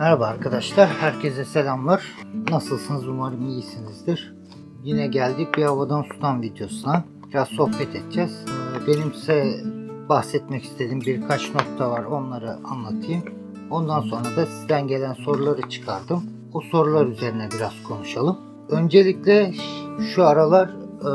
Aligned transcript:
Merhaba 0.00 0.26
arkadaşlar, 0.26 0.88
herkese 0.88 1.44
selamlar. 1.44 2.02
Nasılsınız? 2.50 3.08
Umarım 3.08 3.48
iyisinizdir. 3.48 4.34
Yine 4.84 5.06
geldik 5.06 5.48
bir 5.56 5.62
havadan 5.62 6.02
sudan 6.02 6.42
videosuna. 6.42 7.04
Biraz 7.30 7.48
sohbet 7.48 7.94
edeceğiz. 7.94 8.44
Ee, 8.48 8.86
Benim 8.86 9.14
size 9.14 9.64
bahsetmek 10.08 10.64
istediğim 10.64 11.00
birkaç 11.00 11.54
nokta 11.54 11.90
var, 11.90 12.04
onları 12.04 12.50
anlatayım. 12.50 13.22
Ondan 13.70 14.00
sonra 14.00 14.36
da 14.36 14.46
sizden 14.46 14.88
gelen 14.88 15.12
soruları 15.12 15.68
çıkardım. 15.68 16.24
O 16.52 16.60
sorular 16.60 17.06
üzerine 17.06 17.48
biraz 17.56 17.82
konuşalım. 17.88 18.38
Öncelikle 18.68 19.52
şu 20.14 20.24
aralar 20.24 20.70
e, 21.00 21.10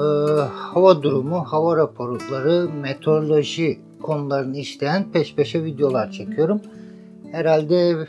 hava 0.50 1.04
durumu, 1.04 1.44
hava 1.44 1.78
raporları, 1.78 2.70
meteoroloji 2.82 3.80
konularını 4.02 4.58
işleyen 4.58 5.12
peş 5.12 5.36
peşe 5.36 5.64
videolar 5.64 6.12
çekiyorum. 6.12 6.62
Herhalde 7.32 8.08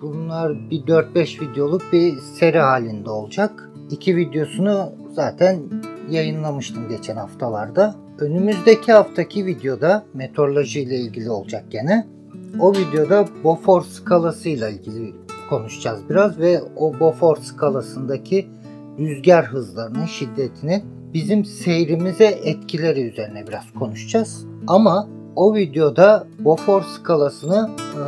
bunlar 0.00 0.70
bir 0.70 0.82
4-5 0.82 1.40
videoluk 1.40 1.82
bir 1.92 2.16
seri 2.16 2.58
halinde 2.58 3.10
olacak. 3.10 3.70
İki 3.90 4.16
videosunu 4.16 4.92
zaten 5.12 5.58
yayınlamıştım 6.10 6.88
geçen 6.88 7.16
haftalarda. 7.16 7.94
Önümüzdeki 8.18 8.92
haftaki 8.92 9.46
videoda 9.46 10.04
meteoroloji 10.14 10.80
ile 10.80 10.96
ilgili 10.96 11.30
olacak 11.30 11.64
gene. 11.70 12.06
O 12.60 12.72
videoda 12.72 13.24
Beaufort 13.44 13.86
skalası 13.86 14.48
ile 14.48 14.72
ilgili 14.72 15.14
konuşacağız 15.50 16.00
biraz 16.10 16.38
ve 16.38 16.60
o 16.76 17.00
Beaufort 17.00 17.42
skalasındaki 17.42 18.48
rüzgar 18.98 19.46
hızlarının 19.46 20.06
şiddetini 20.06 20.82
bizim 21.14 21.44
seyrimize 21.44 22.26
etkileri 22.26 23.00
üzerine 23.00 23.46
biraz 23.46 23.64
konuşacağız. 23.78 24.46
Ama 24.66 25.08
o 25.38 25.54
videoda 25.54 26.26
Beaufort 26.38 26.84
skalasını 26.86 27.70
e, 27.94 28.02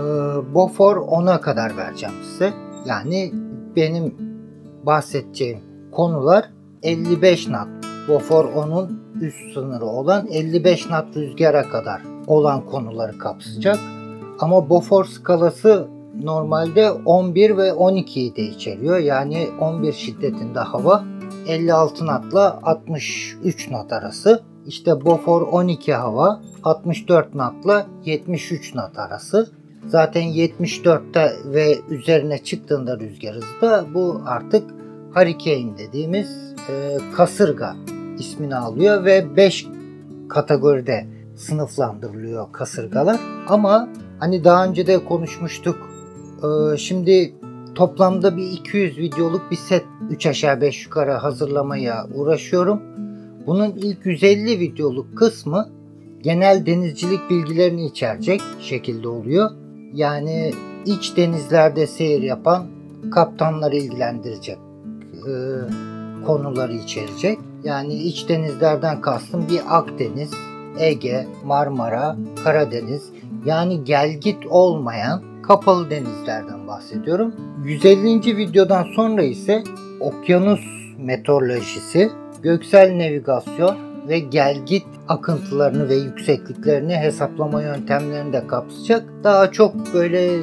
Beaufort 0.54 0.98
10'a 0.98 1.40
kadar 1.40 1.76
vereceğim 1.76 2.14
size. 2.22 2.52
Yani 2.86 3.32
benim 3.76 4.14
bahsedeceğim 4.86 5.58
konular 5.92 6.50
55 6.82 7.46
knot. 7.46 7.68
Beaufort 8.08 8.56
10'un 8.56 9.00
üst 9.20 9.54
sınırı 9.54 9.84
olan 9.84 10.26
55 10.26 10.86
knot 10.86 11.16
rüzgara 11.16 11.68
kadar 11.68 12.02
olan 12.26 12.66
konuları 12.66 13.18
kapsayacak. 13.18 13.78
Ama 14.38 14.70
Beaufort 14.70 15.08
skalası 15.08 15.88
normalde 16.22 16.90
11 16.90 17.56
ve 17.56 17.68
12'yi 17.68 18.36
de 18.36 18.42
içeriyor. 18.42 18.98
Yani 18.98 19.48
11 19.60 19.92
şiddetinde 19.92 20.58
hava 20.58 21.04
56 21.46 21.94
knotla 21.94 22.58
63 22.62 23.68
knot 23.68 23.92
arası. 23.92 24.49
İşte 24.70 25.04
Beaufort 25.04 25.48
12 25.52 25.94
hava 25.94 26.40
64 26.64 27.32
knotla 27.32 27.86
73 28.04 28.72
knot 28.72 28.98
arası. 28.98 29.50
Zaten 29.86 30.22
74'te 30.22 31.32
ve 31.44 31.78
üzerine 31.88 32.38
çıktığında 32.38 32.98
rüzgar 32.98 33.34
hızı 33.34 33.60
da 33.60 33.86
bu 33.94 34.20
artık 34.26 34.70
hurricane 35.14 35.78
dediğimiz 35.78 36.54
e, 36.68 36.98
kasırga 37.16 37.76
ismini 38.18 38.56
alıyor 38.56 39.04
ve 39.04 39.36
5 39.36 39.66
kategoride 40.28 41.06
sınıflandırılıyor 41.36 42.52
kasırgalar. 42.52 43.20
Ama 43.48 43.88
hani 44.18 44.44
daha 44.44 44.66
önce 44.66 44.86
de 44.86 45.04
konuşmuştuk. 45.04 45.76
E, 46.42 46.76
şimdi 46.76 47.34
toplamda 47.74 48.36
bir 48.36 48.50
200 48.50 48.98
videoluk 48.98 49.50
bir 49.50 49.56
set 49.56 49.84
3 50.10 50.26
aşağı 50.26 50.60
5 50.60 50.84
yukarı 50.84 51.12
hazırlamaya 51.12 52.06
uğraşıyorum. 52.14 52.82
Bunun 53.50 53.70
ilk 53.70 54.06
150 54.06 54.60
videoluk 54.60 55.18
kısmı 55.18 55.68
genel 56.22 56.66
denizcilik 56.66 57.30
bilgilerini 57.30 57.86
içerecek 57.86 58.40
şekilde 58.60 59.08
oluyor. 59.08 59.50
Yani 59.94 60.52
iç 60.86 61.16
denizlerde 61.16 61.86
seyir 61.86 62.22
yapan 62.22 62.66
kaptanları 63.14 63.76
ilgilendirecek 63.76 64.58
e, 65.12 65.32
konuları 66.26 66.72
içerecek. 66.72 67.38
Yani 67.64 67.94
iç 67.94 68.28
denizlerden 68.28 69.00
kastım 69.00 69.48
bir 69.50 69.60
Akdeniz, 69.78 70.30
Ege, 70.78 71.26
Marmara, 71.44 72.16
Karadeniz 72.44 73.02
yani 73.44 73.84
gelgit 73.84 74.46
olmayan 74.46 75.22
kapalı 75.42 75.90
denizlerden 75.90 76.66
bahsediyorum. 76.66 77.34
150. 77.64 78.36
videodan 78.36 78.84
sonra 78.96 79.22
ise 79.22 79.62
okyanus 80.00 80.60
meteorolojisi, 80.98 82.10
göksel 82.42 82.98
navigasyon 82.98 83.76
ve 84.08 84.18
gelgit 84.18 84.86
akıntılarını 85.08 85.88
ve 85.88 85.94
yüksekliklerini 85.94 86.96
hesaplama 86.96 87.62
yöntemlerini 87.62 88.32
de 88.32 88.46
kapsayacak. 88.46 89.04
Daha 89.24 89.52
çok 89.52 89.94
böyle 89.94 90.36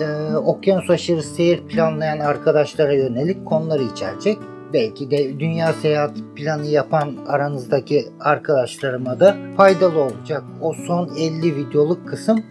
e, 0.00 0.36
okyanus 0.36 0.90
aşırı 0.90 1.22
seyir 1.22 1.60
planlayan 1.60 2.18
arkadaşlara 2.18 2.92
yönelik 2.92 3.46
konuları 3.46 3.82
içerecek. 3.82 4.38
Belki 4.72 5.10
de 5.10 5.40
dünya 5.40 5.72
seyahat 5.72 6.12
planı 6.36 6.66
yapan 6.66 7.14
aranızdaki 7.28 8.08
arkadaşlarıma 8.20 9.20
da 9.20 9.36
faydalı 9.56 10.00
olacak. 10.00 10.42
O 10.60 10.72
son 10.72 11.10
50 11.16 11.56
videoluk 11.56 12.08
kısım 12.08 12.42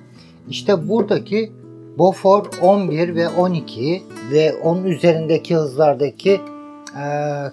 işte 0.49 0.89
buradaki 0.89 1.51
Beaufort 1.99 2.59
11 2.61 3.15
ve 3.15 3.29
12 3.29 4.03
ve 4.31 4.53
onun 4.63 4.83
üzerindeki 4.83 5.55
hızlardaki 5.55 6.41
e, 6.95 7.05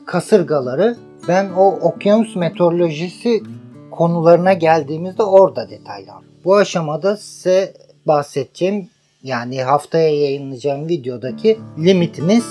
kasırgaları 0.06 0.96
ben 1.28 1.50
o 1.56 1.66
okyanus 1.66 2.36
meteorolojisi 2.36 3.42
konularına 3.90 4.52
geldiğimizde 4.52 5.22
orada 5.22 5.70
detaylandım. 5.70 6.30
Bu 6.44 6.56
aşamada 6.56 7.16
size 7.16 7.74
bahsedeceğim 8.06 8.88
yani 9.22 9.62
haftaya 9.62 10.20
yayınlayacağım 10.20 10.88
videodaki 10.88 11.58
limitimiz 11.78 12.44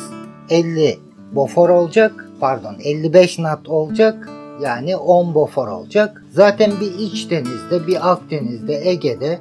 50 0.49 0.99
bofor 1.31 1.69
olacak. 1.69 2.29
Pardon 2.39 2.75
55 2.83 3.35
knot 3.35 3.69
olacak. 3.69 4.29
Yani 4.61 4.95
10 4.95 5.35
bofor 5.35 5.67
olacak. 5.67 6.23
Zaten 6.31 6.71
bir 6.81 6.99
iç 6.99 7.29
denizde, 7.29 7.87
bir 7.87 8.11
Akdeniz'de, 8.11 8.89
Ege'de 8.89 9.39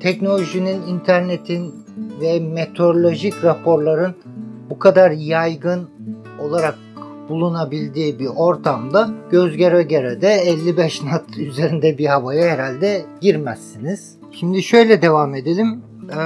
teknolojinin, 0.00 0.82
internetin 0.82 1.84
ve 2.20 2.40
meteorolojik 2.40 3.44
raporların 3.44 4.14
bu 4.70 4.78
kadar 4.78 5.10
yaygın 5.10 5.90
olarak 6.42 6.78
bulunabildiği 7.28 8.18
bir 8.18 8.28
ortamda 8.36 9.10
göz 9.30 9.56
göre 9.56 9.82
göre 9.82 10.20
de 10.20 10.28
55 10.28 11.00
knot 11.00 11.38
üzerinde 11.38 11.98
bir 11.98 12.06
havaya 12.06 12.48
herhalde 12.48 13.04
girmezsiniz. 13.20 14.16
Şimdi 14.32 14.62
şöyle 14.62 15.02
devam 15.02 15.34
edelim. 15.34 15.82
Ee, 16.10 16.18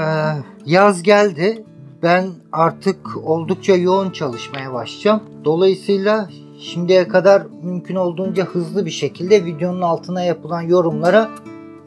yaz 0.66 1.02
geldi. 1.02 1.64
Ben 2.02 2.26
artık 2.52 2.96
oldukça 3.24 3.76
yoğun 3.76 4.10
çalışmaya 4.10 4.72
başlayacağım. 4.72 5.22
Dolayısıyla 5.44 6.28
şimdiye 6.58 7.08
kadar 7.08 7.42
mümkün 7.62 7.94
olduğunca 7.94 8.44
hızlı 8.44 8.86
bir 8.86 8.90
şekilde 8.90 9.44
videonun 9.44 9.80
altına 9.80 10.22
yapılan 10.22 10.62
yorumlara 10.62 11.30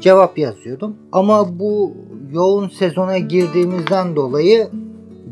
cevap 0.01 0.38
yazıyordum. 0.38 0.95
Ama 1.11 1.59
bu 1.59 1.93
yoğun 2.31 2.69
sezona 2.69 3.17
girdiğimizden 3.17 4.16
dolayı 4.16 4.69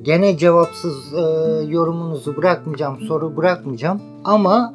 gene 0.02 0.38
cevapsız 0.38 1.14
e, 1.14 1.22
yorumunuzu 1.68 2.38
bırakmayacağım, 2.38 3.00
soru 3.00 3.38
bırakmayacağım. 3.38 4.02
Ama 4.24 4.74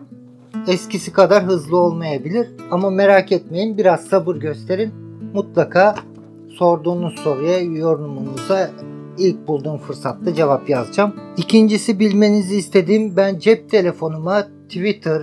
eskisi 0.67 1.13
kadar 1.13 1.45
hızlı 1.45 1.77
olmayabilir. 1.77 2.49
Ama 2.71 2.91
merak 2.91 3.33
etmeyin, 3.33 3.79
biraz 3.79 4.05
sabır 4.05 4.37
gösterin. 4.37 4.93
Mutlaka 5.35 5.95
sorduğunuz 6.49 7.15
soruya, 7.15 7.61
yorumunuza 7.61 8.71
ilk 9.19 9.49
bulduğum 9.49 9.79
fırsatta 9.79 10.35
cevap 10.35 10.71
yazacağım. 10.71 11.15
İkincisi 11.37 11.99
bilmenizi 11.99 12.57
istediğim 12.57 13.17
ben 13.17 13.39
cep 13.39 13.71
telefonuma 13.71 14.47
Twitter, 14.69 15.23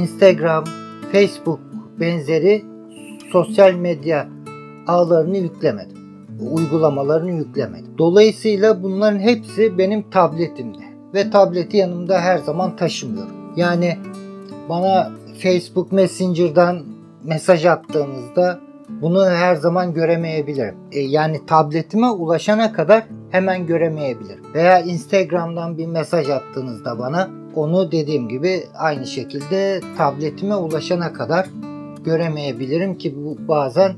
Instagram, 0.00 0.64
Facebook 1.12 1.60
benzeri 2.00 2.64
sosyal 3.32 3.72
medya 3.74 4.28
ağlarını 4.86 5.36
yüklemedim. 5.36 5.99
Uygulamalarını 6.52 7.30
yüklemedim. 7.30 7.98
Dolayısıyla 7.98 8.82
bunların 8.82 9.18
hepsi 9.18 9.78
benim 9.78 10.10
tabletimde. 10.10 10.78
Ve 11.14 11.30
tableti 11.30 11.76
yanımda 11.76 12.20
her 12.20 12.38
zaman 12.38 12.76
taşımıyorum. 12.76 13.32
Yani 13.56 13.98
bana 14.68 15.12
Facebook 15.42 15.92
Messenger'dan 15.92 16.82
mesaj 17.24 17.66
attığınızda 17.66 18.60
bunu 18.88 19.30
her 19.30 19.54
zaman 19.54 19.94
göremeyebilirim. 19.94 20.74
E, 20.92 21.00
yani 21.00 21.46
tabletime 21.46 22.10
ulaşana 22.10 22.72
kadar 22.72 23.04
hemen 23.30 23.66
göremeyebilirim. 23.66 24.44
Veya 24.54 24.80
Instagram'dan 24.80 25.78
bir 25.78 25.86
mesaj 25.86 26.30
attığınızda 26.30 26.98
bana 26.98 27.28
onu 27.54 27.92
dediğim 27.92 28.28
gibi 28.28 28.64
aynı 28.78 29.06
şekilde 29.06 29.80
tabletime 29.98 30.54
ulaşana 30.54 31.12
kadar 31.12 31.46
göremeyebilirim 32.04 32.98
ki 32.98 33.14
bu 33.16 33.48
bazen 33.48 33.92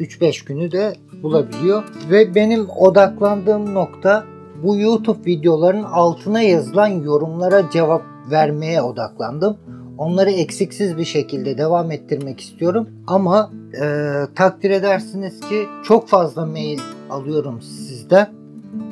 3-5 0.00 0.46
günü 0.46 0.72
de 0.72 0.94
bulabiliyor. 1.26 1.84
Ve 2.10 2.34
benim 2.34 2.66
odaklandığım 2.76 3.74
nokta 3.74 4.24
bu 4.62 4.76
YouTube 4.78 5.26
videoların 5.26 5.82
altına 5.82 6.42
yazılan 6.42 6.88
yorumlara 6.88 7.70
cevap 7.70 8.02
vermeye 8.30 8.82
odaklandım. 8.82 9.56
Onları 9.98 10.30
eksiksiz 10.30 10.98
bir 10.98 11.04
şekilde 11.04 11.58
devam 11.58 11.90
ettirmek 11.90 12.40
istiyorum. 12.40 12.88
Ama 13.06 13.50
e, 13.82 13.86
takdir 14.34 14.70
edersiniz 14.70 15.40
ki 15.40 15.66
çok 15.84 16.08
fazla 16.08 16.46
mail 16.46 16.78
alıyorum 17.10 17.62
sizden. 17.62 18.28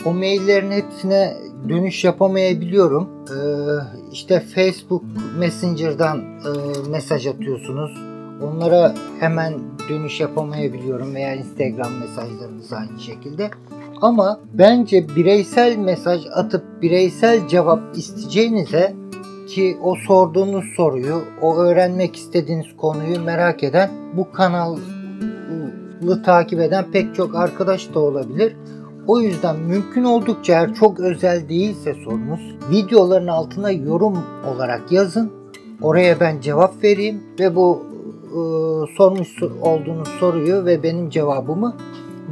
o 0.07 0.13
maillerin 0.13 0.71
hepsine 0.71 1.37
dönüş 1.69 2.05
yapamayabiliyorum. 2.05 3.09
Ee, 3.31 3.35
işte 4.13 4.41
Facebook 4.41 5.03
Messenger'dan 5.39 6.19
e, 6.19 6.51
mesaj 6.91 7.27
atıyorsunuz. 7.27 8.14
Onlara 8.43 8.95
hemen 9.21 9.55
dönüş 9.89 10.21
yapamayabiliyorum 10.21 11.15
veya 11.15 11.35
Instagram 11.35 11.93
mesajlarınız 11.93 12.73
aynı 12.73 13.01
şekilde. 13.01 13.51
Ama 14.03 14.41
bence 14.55 15.07
bireysel 15.17 15.77
mesaj 15.77 16.27
atıp 16.35 16.83
bireysel 16.83 17.49
cevap 17.49 17.81
isteyeceğinize 17.97 18.95
ki 19.49 19.79
o 19.83 19.95
sorduğunuz 20.07 20.65
soruyu, 20.77 21.23
o 21.43 21.57
öğrenmek 21.57 22.17
istediğiniz 22.17 22.67
konuyu 22.77 23.21
merak 23.21 23.63
eden 23.63 23.91
bu 24.17 24.33
kanalı 24.33 24.79
takip 26.25 26.61
eden 26.61 26.85
pek 26.93 27.15
çok 27.15 27.35
arkadaş 27.35 27.95
da 27.95 27.99
olabilir. 27.99 28.57
O 29.07 29.21
yüzden 29.21 29.57
mümkün 29.57 30.05
oldukça 30.05 30.53
eğer 30.53 30.75
çok 30.75 31.01
özel 31.01 31.49
değilse 31.49 31.95
sorunuz 32.05 32.57
videoların 32.71 33.27
altına 33.27 33.71
yorum 33.71 34.19
olarak 34.55 34.93
yazın. 34.93 35.33
Oraya 35.83 36.21
ben 36.21 36.41
cevap 36.41 36.85
vereyim 36.85 37.23
ve 37.41 37.57
bu 37.57 37.94
sormuş 38.97 39.43
olduğunuz 39.63 40.09
soruyu 40.09 40.65
ve 40.65 40.83
benim 40.83 41.11
cevabımı 41.11 41.77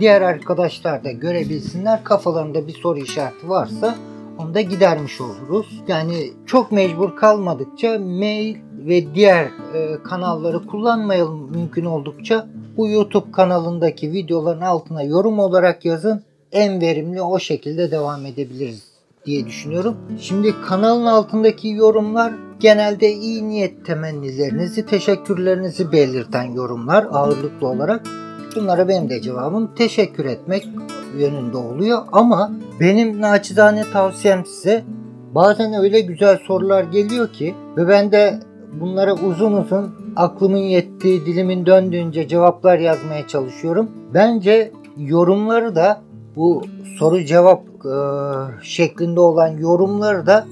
diğer 0.00 0.22
arkadaşlar 0.22 1.04
da 1.04 1.12
görebilsinler. 1.12 2.04
Kafalarında 2.04 2.66
bir 2.66 2.72
soru 2.72 2.98
işareti 2.98 3.48
varsa 3.48 3.94
onu 4.38 4.54
da 4.54 4.60
gidermiş 4.60 5.20
oluruz. 5.20 5.82
Yani 5.88 6.32
çok 6.46 6.72
mecbur 6.72 7.16
kalmadıkça 7.16 7.98
mail 7.98 8.56
ve 8.86 9.14
diğer 9.14 9.44
e, 9.74 10.02
kanalları 10.04 10.66
kullanmayalım 10.66 11.50
mümkün 11.50 11.84
oldukça. 11.84 12.48
Bu 12.76 12.88
YouTube 12.88 13.32
kanalındaki 13.32 14.12
videoların 14.12 14.60
altına 14.60 15.02
yorum 15.02 15.38
olarak 15.38 15.84
yazın. 15.84 16.22
En 16.52 16.80
verimli 16.80 17.22
o 17.22 17.38
şekilde 17.38 17.90
devam 17.90 18.26
edebiliriz 18.26 18.91
diye 19.26 19.46
düşünüyorum. 19.46 19.96
Şimdi 20.20 20.54
kanalın 20.68 21.06
altındaki 21.06 21.68
yorumlar 21.68 22.32
genelde 22.60 23.12
iyi 23.12 23.48
niyet 23.48 23.86
temennilerinizi, 23.86 24.86
teşekkürlerinizi 24.86 25.92
belirten 25.92 26.44
yorumlar 26.44 27.06
ağırlıklı 27.10 27.66
olarak. 27.66 28.06
Bunlara 28.56 28.88
benim 28.88 29.10
de 29.10 29.20
cevabım 29.20 29.74
teşekkür 29.74 30.24
etmek 30.24 30.68
yönünde 31.18 31.56
oluyor 31.56 31.98
ama 32.12 32.52
benim 32.80 33.20
naçizane 33.20 33.84
tavsiyem 33.92 34.46
size 34.46 34.84
bazen 35.34 35.72
öyle 35.72 36.00
güzel 36.00 36.38
sorular 36.46 36.84
geliyor 36.84 37.32
ki 37.32 37.54
ve 37.76 37.88
ben 37.88 38.12
de 38.12 38.40
bunlara 38.80 39.14
uzun 39.14 39.52
uzun 39.52 39.94
aklımın 40.16 40.56
yettiği, 40.56 41.26
dilimin 41.26 41.66
döndüğünce 41.66 42.28
cevaplar 42.28 42.78
yazmaya 42.78 43.26
çalışıyorum. 43.26 43.90
Bence 44.14 44.72
yorumları 44.96 45.74
da 45.74 46.02
bu 46.36 46.62
soru 46.98 47.24
cevap 47.24 47.62
e, 47.86 47.94
şeklinde 48.62 49.20
olan 49.20 49.48
yorumları 49.48 50.26
da 50.26 50.46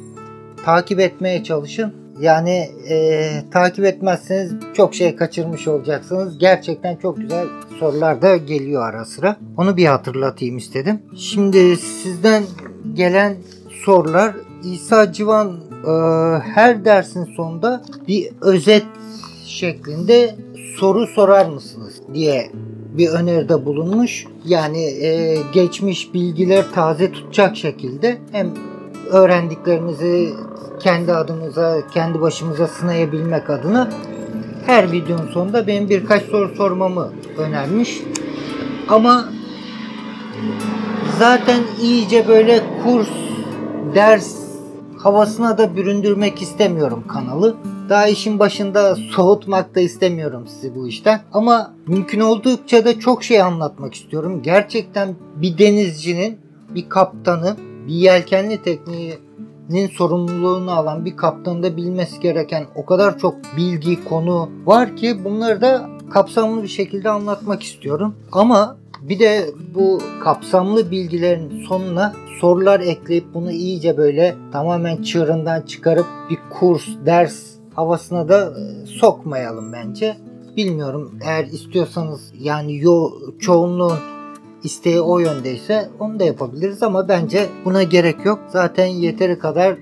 takip 0.64 1.00
etmeye 1.00 1.44
çalışın. 1.44 1.94
Yani 2.20 2.68
e, 2.88 3.30
takip 3.50 3.84
etmezseniz 3.84 4.52
çok 4.74 4.94
şey 4.94 5.16
kaçırmış 5.16 5.68
olacaksınız. 5.68 6.38
Gerçekten 6.38 6.96
çok 6.96 7.16
güzel 7.16 7.46
sorular 7.78 8.22
da 8.22 8.36
geliyor 8.36 8.88
ara 8.88 9.04
sıra. 9.04 9.36
Onu 9.56 9.76
bir 9.76 9.86
hatırlatayım 9.86 10.56
istedim. 10.56 11.02
Şimdi 11.16 11.76
sizden 11.76 12.42
gelen 12.94 13.36
sorular 13.84 14.34
İsa 14.64 15.12
Civan 15.12 15.60
e, 15.86 15.92
her 16.38 16.84
dersin 16.84 17.24
sonunda 17.36 17.82
bir 18.08 18.30
özet 18.40 18.84
şeklinde 19.46 20.34
soru 20.76 21.06
sorar 21.06 21.46
mısınız 21.46 22.02
diye 22.14 22.50
bir 22.92 23.08
öneride 23.08 23.66
bulunmuş. 23.66 24.26
Yani 24.46 24.82
e, 24.82 25.38
geçmiş 25.52 26.14
bilgiler 26.14 26.64
taze 26.74 27.12
tutacak 27.12 27.56
şekilde 27.56 28.18
hem 28.32 28.54
öğrendiklerimizi 29.10 30.34
kendi 30.80 31.12
adımıza, 31.12 31.88
kendi 31.94 32.20
başımıza 32.20 32.66
sınayabilmek 32.66 33.50
adına 33.50 33.90
her 34.66 34.92
videonun 34.92 35.26
sonunda 35.26 35.66
benim 35.66 35.88
birkaç 35.88 36.22
soru 36.22 36.54
sormamı 36.54 37.12
önermiş. 37.38 38.02
Ama 38.88 39.28
zaten 41.18 41.60
iyice 41.82 42.28
böyle 42.28 42.60
kurs, 42.84 43.08
ders 43.94 44.36
havasına 44.98 45.58
da 45.58 45.76
büründürmek 45.76 46.42
istemiyorum 46.42 47.04
kanalı. 47.08 47.56
Daha 47.90 48.06
işin 48.06 48.38
başında 48.38 48.94
soğutmak 48.94 49.74
da 49.74 49.80
istemiyorum 49.80 50.46
sizi 50.46 50.74
bu 50.74 50.88
işten. 50.88 51.20
Ama 51.32 51.74
mümkün 51.86 52.20
oldukça 52.20 52.84
da 52.84 53.00
çok 53.00 53.24
şey 53.24 53.42
anlatmak 53.42 53.94
istiyorum. 53.94 54.42
Gerçekten 54.42 55.14
bir 55.36 55.58
denizcinin, 55.58 56.38
bir 56.74 56.88
kaptanın, 56.88 57.56
bir 57.86 57.94
yelkenli 57.94 58.62
tekniğinin 58.62 59.88
sorumluluğunu 59.92 60.72
alan 60.72 61.04
bir 61.04 61.16
kaptanın 61.16 61.62
da 61.62 61.76
bilmesi 61.76 62.20
gereken 62.20 62.66
o 62.74 62.86
kadar 62.86 63.18
çok 63.18 63.34
bilgi, 63.56 64.04
konu 64.04 64.50
var 64.64 64.96
ki 64.96 65.24
bunları 65.24 65.60
da 65.60 65.88
kapsamlı 66.10 66.62
bir 66.62 66.68
şekilde 66.68 67.10
anlatmak 67.10 67.62
istiyorum. 67.62 68.14
Ama 68.32 68.76
bir 69.02 69.18
de 69.18 69.50
bu 69.74 70.02
kapsamlı 70.22 70.90
bilgilerin 70.90 71.64
sonuna 71.68 72.14
sorular 72.40 72.80
ekleyip 72.80 73.34
bunu 73.34 73.52
iyice 73.52 73.96
böyle 73.96 74.36
tamamen 74.52 75.02
çığırından 75.02 75.62
çıkarıp 75.62 76.06
bir 76.30 76.38
kurs, 76.50 76.86
ders 77.06 77.59
havasına 77.74 78.28
da 78.28 78.54
e, 78.58 78.86
sokmayalım 78.86 79.72
bence. 79.72 80.16
Bilmiyorum 80.56 81.18
eğer 81.24 81.44
istiyorsanız 81.44 82.32
yani 82.38 82.76
yo, 82.78 83.10
çoğunluğun 83.38 83.98
isteği 84.64 85.00
o 85.00 85.18
yöndeyse 85.18 85.88
onu 85.98 86.20
da 86.20 86.24
yapabiliriz 86.24 86.82
ama 86.82 87.08
bence 87.08 87.46
buna 87.64 87.82
gerek 87.82 88.24
yok. 88.24 88.38
Zaten 88.48 88.86
yeteri 88.86 89.38
kadar 89.38 89.78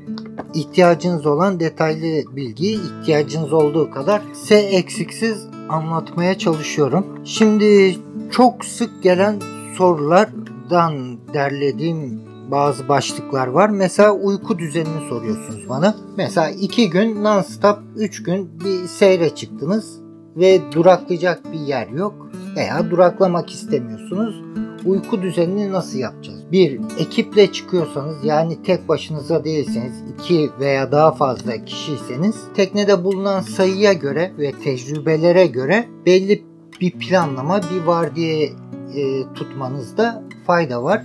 ihtiyacınız 0.55 1.27
olan 1.27 1.61
detaylı 1.61 2.37
bilgi 2.37 2.73
ihtiyacınız 2.73 3.53
olduğu 3.53 3.91
kadar 3.91 4.23
S 4.35 4.57
eksiksiz 4.57 5.47
anlatmaya 5.69 6.39
çalışıyorum. 6.39 7.07
Şimdi 7.25 7.97
çok 8.31 8.65
sık 8.65 9.03
gelen 9.03 9.41
sorulardan 9.77 11.19
derlediğim 11.35 12.28
bazı 12.51 12.89
başlıklar 12.89 13.47
var. 13.47 13.69
Mesela 13.69 14.13
uyku 14.13 14.59
düzenini 14.59 15.09
soruyorsunuz 15.09 15.69
bana. 15.69 15.95
Mesela 16.17 16.51
2 16.51 16.91
gün 16.91 17.25
non-stop 17.25 17.79
3 17.97 18.23
gün 18.23 18.61
bir 18.65 18.87
seyre 18.87 19.35
çıktınız 19.35 20.01
ve 20.37 20.61
duraklayacak 20.73 21.53
bir 21.53 21.61
yer 21.61 21.89
yok 21.89 22.29
veya 22.57 22.91
duraklamak 22.91 23.51
istemiyorsunuz. 23.51 24.43
Uyku 24.87 25.23
düzenini 25.23 25.73
nasıl 25.73 25.99
yapacağız? 25.99 26.39
Bir, 26.53 26.81
ekiple 26.99 27.53
çıkıyorsanız 27.53 28.25
yani 28.25 28.63
tek 28.63 28.89
başınıza 28.89 29.45
değilseniz 29.45 30.05
iki 30.15 30.51
veya 30.61 30.93
daha 30.93 31.13
fazla 31.13 31.65
kişiyseniz 31.65 32.37
teknede 32.55 33.05
bulunan 33.05 33.41
sayıya 33.41 33.93
göre 33.93 34.33
ve 34.39 34.53
tecrübelere 34.53 35.47
göre 35.47 35.89
belli 36.07 36.45
bir 36.81 36.91
planlama, 36.91 37.61
bir 37.63 37.87
vardiya 37.87 38.49
e, 38.95 39.33
tutmanızda 39.35 40.25
fayda 40.47 40.83
var. 40.83 41.05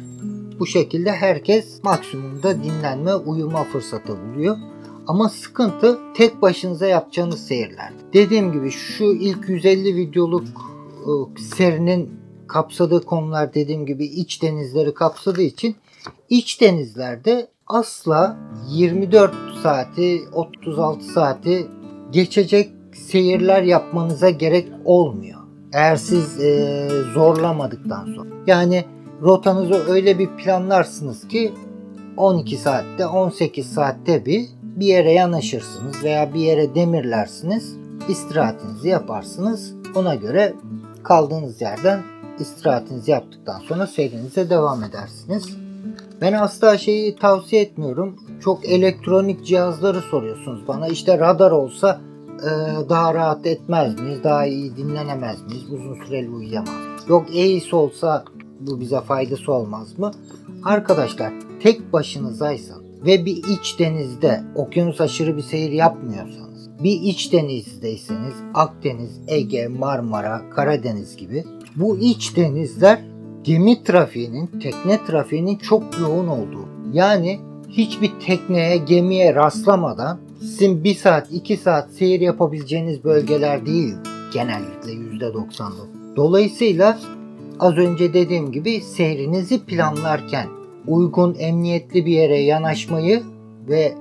Bu 0.59 0.67
şekilde 0.67 1.11
herkes 1.11 1.83
maksimumda 1.83 2.63
dinlenme, 2.63 3.15
uyuma 3.15 3.63
fırsatı 3.63 4.17
buluyor. 4.21 4.57
Ama 5.07 5.29
sıkıntı 5.29 5.99
tek 6.13 6.41
başınıza 6.41 6.87
yapacağınız 6.87 7.47
seyirler. 7.47 7.93
Dediğim 8.13 8.51
gibi 8.51 8.71
şu 8.71 9.03
ilk 9.03 9.49
150 9.49 9.95
videoluk 9.95 10.47
e, 11.01 11.41
serinin 11.41 12.11
kapsadığı 12.47 13.05
konular 13.05 13.53
dediğim 13.53 13.85
gibi 13.85 14.05
iç 14.05 14.41
denizleri 14.41 14.93
kapsadığı 14.93 15.41
için 15.41 15.75
iç 16.29 16.61
denizlerde 16.61 17.47
asla 17.67 18.37
24 18.69 19.33
saati 19.63 20.21
36 20.33 21.03
saati 21.03 21.67
geçecek 22.11 22.71
seyirler 22.93 23.61
yapmanıza 23.61 24.29
gerek 24.29 24.67
olmuyor. 24.85 25.39
Eğer 25.73 25.95
siz 25.95 26.39
e, 26.41 26.87
zorlamadıktan 27.13 28.05
sonra. 28.15 28.29
Yani 28.47 28.85
rotanızı 29.23 29.91
öyle 29.91 30.19
bir 30.19 30.27
planlarsınız 30.27 31.27
ki 31.27 31.53
12 32.17 32.57
saatte 32.57 33.05
18 33.05 33.73
saatte 33.73 34.25
bir 34.25 34.45
bir 34.61 34.85
yere 34.85 35.11
yanaşırsınız 35.11 36.03
veya 36.03 36.33
bir 36.33 36.39
yere 36.39 36.75
demirlersiniz. 36.75 37.77
istirahatinizi 38.09 38.87
yaparsınız. 38.87 39.73
Ona 39.95 40.15
göre 40.15 40.53
kaldığınız 41.03 41.61
yerden 41.61 42.01
istirahatinizi 42.39 43.11
yaptıktan 43.11 43.59
sonra 43.59 43.87
seyrinize 43.87 44.49
devam 44.49 44.83
edersiniz. 44.83 45.57
Ben 46.21 46.33
asla 46.33 46.77
şeyi 46.77 47.15
tavsiye 47.15 47.61
etmiyorum. 47.61 48.15
Çok 48.43 48.65
elektronik 48.65 49.45
cihazları 49.45 50.01
soruyorsunuz 50.01 50.67
bana. 50.67 50.87
İşte 50.87 51.19
radar 51.19 51.51
olsa 51.51 52.01
e, 52.39 52.49
daha 52.89 53.13
rahat 53.13 53.45
etmez 53.45 53.99
miyiz? 53.99 54.23
Daha 54.23 54.45
iyi 54.45 54.75
dinlenemez 54.77 55.43
miyiz? 55.43 55.63
Uzun 55.71 56.05
süreli 56.05 56.29
uyuyamaz. 56.29 56.75
Yok 57.09 57.25
EIS 57.35 57.73
olsa 57.73 58.23
bu 58.67 58.79
bize 58.79 59.01
faydası 59.01 59.53
olmaz 59.53 59.99
mı? 59.99 60.11
Arkadaşlar 60.63 61.33
tek 61.63 61.93
başınızaysan 61.93 62.83
ve 63.05 63.25
bir 63.25 63.37
iç 63.37 63.79
denizde 63.79 64.43
okyanus 64.55 65.01
aşırı 65.01 65.37
bir 65.37 65.41
seyir 65.41 65.71
yapmıyorsanız 65.71 66.53
bir 66.83 67.01
iç 67.01 67.33
denizdeyseniz 67.33 68.33
Akdeniz, 68.53 69.19
Ege, 69.27 69.67
Marmara, 69.67 70.41
Karadeniz 70.49 71.17
gibi 71.17 71.43
bu 71.75 71.97
iç 71.97 72.37
denizler 72.37 73.01
gemi 73.43 73.83
trafiğinin, 73.83 74.47
tekne 74.47 75.05
trafiğinin 75.07 75.55
çok 75.55 75.99
yoğun 75.99 76.27
olduğu. 76.27 76.67
Yani 76.93 77.39
hiçbir 77.69 78.11
tekneye, 78.25 78.77
gemiye 78.77 79.35
rastlamadan 79.35 80.19
sizin 80.39 80.83
1 80.83 80.95
saat, 80.95 81.31
2 81.31 81.57
saat 81.57 81.91
seyir 81.91 82.21
yapabileceğiniz 82.21 83.03
bölgeler 83.03 83.65
değil 83.65 83.93
genellikle 84.33 84.91
%90'lı. 84.91 86.15
Dolayısıyla 86.15 86.99
az 87.59 87.77
önce 87.77 88.13
dediğim 88.13 88.51
gibi 88.51 88.81
seyrinizi 88.81 89.65
planlarken 89.65 90.47
uygun 90.87 91.35
emniyetli 91.39 92.05
bir 92.05 92.11
yere 92.11 92.39
yanaşmayı 92.39 93.23
ve 93.69 93.93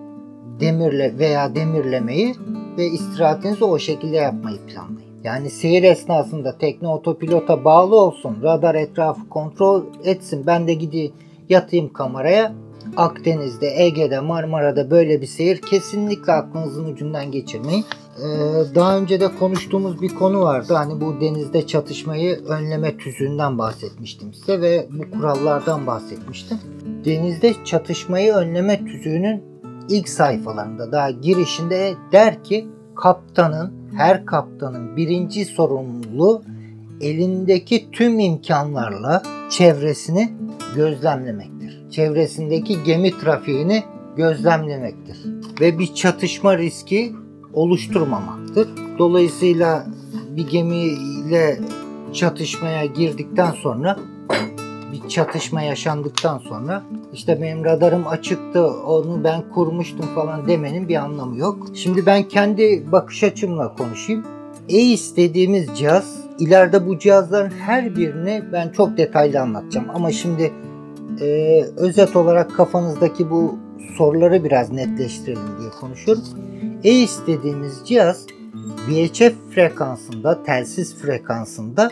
demirle 0.61 1.19
veya 1.19 1.55
demirlemeyi 1.55 2.35
ve 2.79 2.87
istirahatinizi 2.87 3.65
o 3.65 3.79
şekilde 3.79 4.17
yapmayı 4.17 4.59
planlayın. 4.59 5.13
Yani 5.25 5.51
seyir 5.51 5.83
esnasında 5.83 6.59
tekne 6.59 6.89
otopilota 6.89 7.65
bağlı 7.65 7.97
olsun, 7.97 8.37
radar 8.43 8.75
etrafı 8.75 9.29
kontrol 9.29 9.83
etsin. 10.05 10.47
Ben 10.47 10.67
de 10.67 10.75
gideyim 10.75 11.13
yatayım 11.49 11.93
kameraya. 11.93 12.53
Akdeniz'de, 12.97 13.85
Ege'de, 13.85 14.21
Marmara'da 14.21 14.91
böyle 14.91 15.21
bir 15.21 15.27
seyir 15.27 15.61
kesinlikle 15.61 16.33
aklınızın 16.33 16.85
ucundan 16.85 17.31
geçirmeyin. 17.31 17.85
Ee, 18.19 18.25
daha 18.75 18.99
önce 18.99 19.21
de 19.21 19.29
konuştuğumuz 19.39 20.03
bir 20.03 20.09
konu 20.09 20.41
vardı. 20.41 20.75
Hani 20.75 21.01
bu 21.01 21.21
denizde 21.21 21.67
çatışmayı 21.67 22.37
önleme 22.37 22.97
tüzüğünden 22.97 23.59
bahsetmiştim 23.59 24.35
size 24.35 24.61
ve 24.61 24.89
bu 24.91 25.19
kurallardan 25.19 25.87
bahsetmiştim. 25.87 26.59
Denizde 27.05 27.55
çatışmayı 27.65 28.33
önleme 28.33 28.85
tüzüğünün 28.85 29.43
ilk 29.89 30.09
sayfalarında 30.09 30.93
daha 30.93 31.11
girişinde 31.11 31.95
der 32.13 32.45
ki 32.45 32.69
kaptanın 32.97 33.73
her 33.97 34.27
kaptanın 34.27 34.97
birinci 34.97 35.45
sorumluluğu 35.45 36.43
elindeki 37.01 37.91
tüm 37.93 38.19
imkanlarla 38.19 39.23
çevresini 39.51 40.33
gözlemlemektir. 40.77 41.52
Çevresindeki 41.93 42.83
gemi 42.85 43.19
trafiğini 43.19 43.83
gözlemlemektir 44.17 45.17
ve 45.61 45.79
bir 45.79 45.95
çatışma 45.95 46.59
riski 46.59 47.13
oluşturmamaktır. 47.53 48.69
Dolayısıyla 48.99 49.87
bir 50.31 50.49
gemiyle 50.49 51.61
çatışmaya 52.13 52.85
girdikten 52.85 53.51
sonra 53.51 53.99
bir 54.93 55.09
çatışma 55.09 55.63
yaşandıktan 55.63 56.39
sonra 56.39 56.83
işte 57.13 57.43
benim 57.43 57.65
radarım 57.65 58.07
açıktı 58.07 58.67
onu 58.67 59.25
ben 59.25 59.51
kurmuştum 59.55 60.07
falan 60.15 60.49
demenin 60.49 60.89
bir 60.89 60.97
anlamı 60.97 61.39
yok. 61.39 61.67
Şimdi 61.75 62.07
ben 62.07 62.23
kendi 62.23 62.93
bakış 62.93 63.25
açımla 63.25 63.77
konuşayım. 63.77 64.25
EIS 64.69 65.17
dediğimiz 65.17 65.69
cihaz 65.75 66.21
ileride 66.39 66.87
bu 66.87 66.99
cihazların 66.99 67.51
her 67.51 67.97
birini 67.97 68.43
ben 68.53 68.69
çok 68.69 68.97
detaylı 68.97 69.41
anlatacağım 69.41 69.87
ama 69.95 70.13
şimdi 70.13 70.53
e, 71.21 71.63
özet 71.77 72.17
olarak 72.17 72.57
kafanızdaki 72.57 73.31
bu 73.31 73.59
soruları 73.97 74.45
biraz 74.45 74.73
netleştirelim 74.73 75.59
diye 75.61 75.71
konuşuyorum. 75.81 76.25
EIS 76.85 77.19
dediğimiz 77.27 77.81
cihaz 77.85 78.27
VHF 78.89 79.35
frekansında, 79.55 80.43
telsiz 80.43 80.97
frekansında 80.97 81.91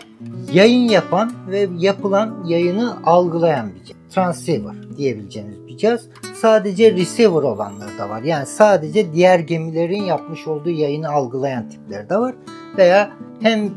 yayın 0.53 0.89
yapan 0.89 1.31
ve 1.51 1.69
yapılan 1.77 2.43
yayını 2.47 2.97
algılayan 3.03 3.69
bir 3.75 3.83
cihaz. 3.83 4.01
Transceiver 4.09 4.75
diyebileceğimiz 4.97 5.67
bir 5.67 5.77
cihaz. 5.77 6.01
Sadece 6.33 6.91
receiver 6.91 7.43
olanları 7.43 7.97
da 7.97 8.09
var. 8.09 8.21
Yani 8.21 8.45
sadece 8.45 9.13
diğer 9.13 9.39
gemilerin 9.39 10.03
yapmış 10.03 10.47
olduğu 10.47 10.69
yayını 10.69 11.09
algılayan 11.09 11.69
tipleri 11.69 12.09
de 12.09 12.17
var. 12.17 12.35
Veya 12.77 13.11
hem 13.41 13.69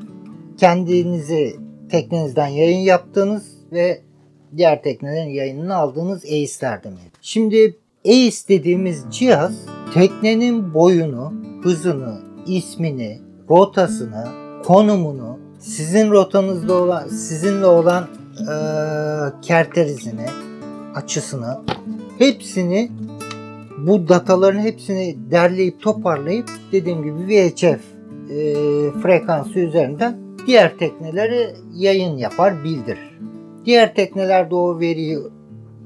kendinizi 0.56 1.56
teknenizden 1.90 2.46
yayın 2.46 2.78
yaptığınız 2.78 3.54
ve 3.72 4.00
diğer 4.56 4.82
teknelerin 4.82 5.30
yayınını 5.30 5.76
aldığınız 5.76 6.24
EIS'ler 6.24 6.84
de 6.84 6.88
mevcut. 6.88 7.18
Şimdi 7.22 7.76
EIS 8.04 8.48
dediğimiz 8.48 9.04
cihaz 9.10 9.52
teknenin 9.94 10.74
boyunu, 10.74 11.32
hızını, 11.62 12.18
ismini, 12.46 13.18
rotasını, 13.50 14.28
konumunu, 14.64 15.38
sizin 15.58 16.10
rotanızda 16.10 16.74
olan, 16.74 17.08
sizinle 17.08 17.66
olan 17.66 18.04
e, 18.40 18.54
kerterizini, 19.42 20.26
açısını, 20.94 21.60
hepsini 22.18 22.90
bu 23.78 24.08
dataların 24.08 24.60
hepsini 24.60 25.16
derleyip 25.30 25.80
toparlayıp 25.80 26.50
dediğim 26.72 27.02
gibi 27.02 27.28
VHF 27.28 27.80
e, 28.30 28.54
frekansı 29.02 29.58
üzerinden 29.58 30.16
diğer 30.46 30.78
teknelere 30.78 31.54
yayın 31.74 32.16
yapar, 32.16 32.64
bildirir. 32.64 33.18
Diğer 33.64 33.94
teknelerde 33.94 34.54
o 34.54 34.80
veriyi 34.80 35.18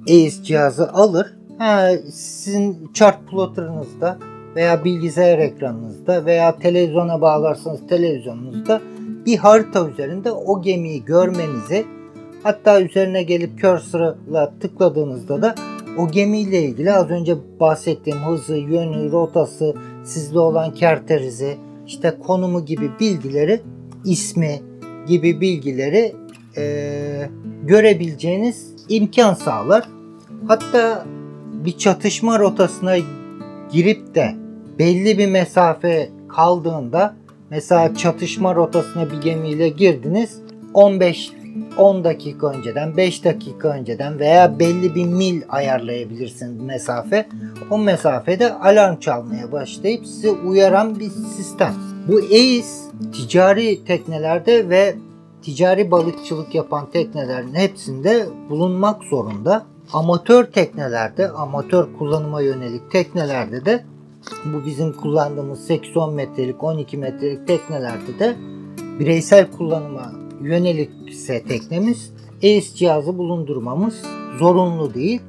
EIS 0.07 0.43
cihazı 0.43 0.93
alır. 0.93 1.37
Ha, 1.59 1.91
sizin 2.13 2.91
chart 2.95 3.29
plotter'ınızda 3.31 4.19
veya 4.57 4.85
bilgisayar 4.85 5.39
ekranınızda 5.39 6.25
veya 6.25 6.57
televizyona 6.59 7.21
bağlarsanız 7.21 7.87
televizyonunuzda 7.89 8.81
bir 9.27 9.37
harita 9.37 9.89
üzerinde 9.89 10.33
o 10.33 10.63
gemiyi 10.63 11.05
görmenizi 11.05 11.85
hatta 12.43 12.81
üzerine 12.81 13.23
gelip 13.23 13.59
cursor'la 13.59 14.53
tıkladığınızda 14.61 15.43
da 15.43 15.55
o 15.99 16.11
gemiyle 16.11 16.63
ilgili 16.63 16.93
az 16.93 17.11
önce 17.11 17.37
bahsettiğim 17.61 18.19
hızı, 18.19 18.57
yönü, 18.57 19.13
rotası, 19.13 19.75
sizde 20.05 20.39
olan 20.39 20.75
kerterizi, 20.75 21.57
işte 21.87 22.17
konumu 22.27 22.65
gibi 22.65 22.91
bilgileri, 23.01 23.61
ismi 24.05 24.61
gibi 25.09 25.41
bilgileri 25.41 26.15
e, 26.59 27.31
görebileceğiniz 27.65 28.73
imkan 28.89 29.35
sağlar. 29.35 29.89
Hatta 30.49 31.07
bir 31.65 31.79
çatışma 31.79 32.39
rotasına 32.39 32.97
girip 33.73 34.15
de 34.15 34.35
belli 34.79 35.19
bir 35.19 35.27
mesafe 35.27 36.11
kaldığında 36.29 37.15
mesela 37.51 37.95
çatışma 37.95 38.55
rotasına 38.55 39.11
bir 39.11 39.21
gemiyle 39.21 39.69
girdiniz 39.69 40.41
15 40.75 41.33
10 41.77 42.05
dakika 42.05 42.47
önceden 42.47 42.97
5 42.97 43.25
dakika 43.25 43.69
önceden 43.69 44.19
veya 44.19 44.59
belli 44.59 44.95
bir 44.95 45.05
mil 45.05 45.43
ayarlayabilirsiniz 45.49 46.61
mesafe. 46.61 47.29
O 47.71 47.79
mesafede 47.79 48.53
alarm 48.55 49.01
çalmaya 49.01 49.53
başlayıp 49.53 50.07
sizi 50.07 50.31
uyaran 50.31 51.01
bir 51.01 51.11
sistem. 51.37 51.75
Bu 52.09 52.21
EIS 52.21 52.81
ticari 53.13 53.85
teknelerde 53.85 54.69
ve 54.69 54.95
ticari 55.49 55.91
balıkçılık 55.91 56.55
yapan 56.55 56.91
teknelerin 56.91 57.55
hepsinde 57.55 58.27
bulunmak 58.51 59.05
zorunda. 59.05 59.67
Amatör 59.93 60.45
teknelerde, 60.45 61.31
amatör 61.31 61.89
kullanıma 61.99 62.41
yönelik 62.41 62.91
teknelerde 62.91 63.65
de 63.65 63.85
bu 64.45 64.67
bizim 64.67 64.93
kullandığımız 64.93 65.71
8-10 65.71 66.15
metrelik, 66.15 66.65
12 66.65 66.97
metrelik 66.97 67.47
teknelerde 67.47 68.19
de 68.19 68.37
bireysel 69.01 69.51
kullanıma 69.51 70.13
yönelik 70.43 70.91
ise 71.09 71.43
teknemiz 71.43 72.13
EIS 72.43 72.75
cihazı 72.75 73.19
bulundurmamız 73.19 74.03
zorunlu 74.39 74.95
değil. 74.95 75.21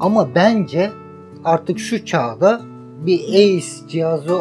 Ama 0.00 0.34
bence 0.34 0.90
artık 1.44 1.78
şu 1.78 2.04
çağda 2.04 2.60
bir 3.06 3.18
EIS 3.18 3.86
cihazı 3.88 4.40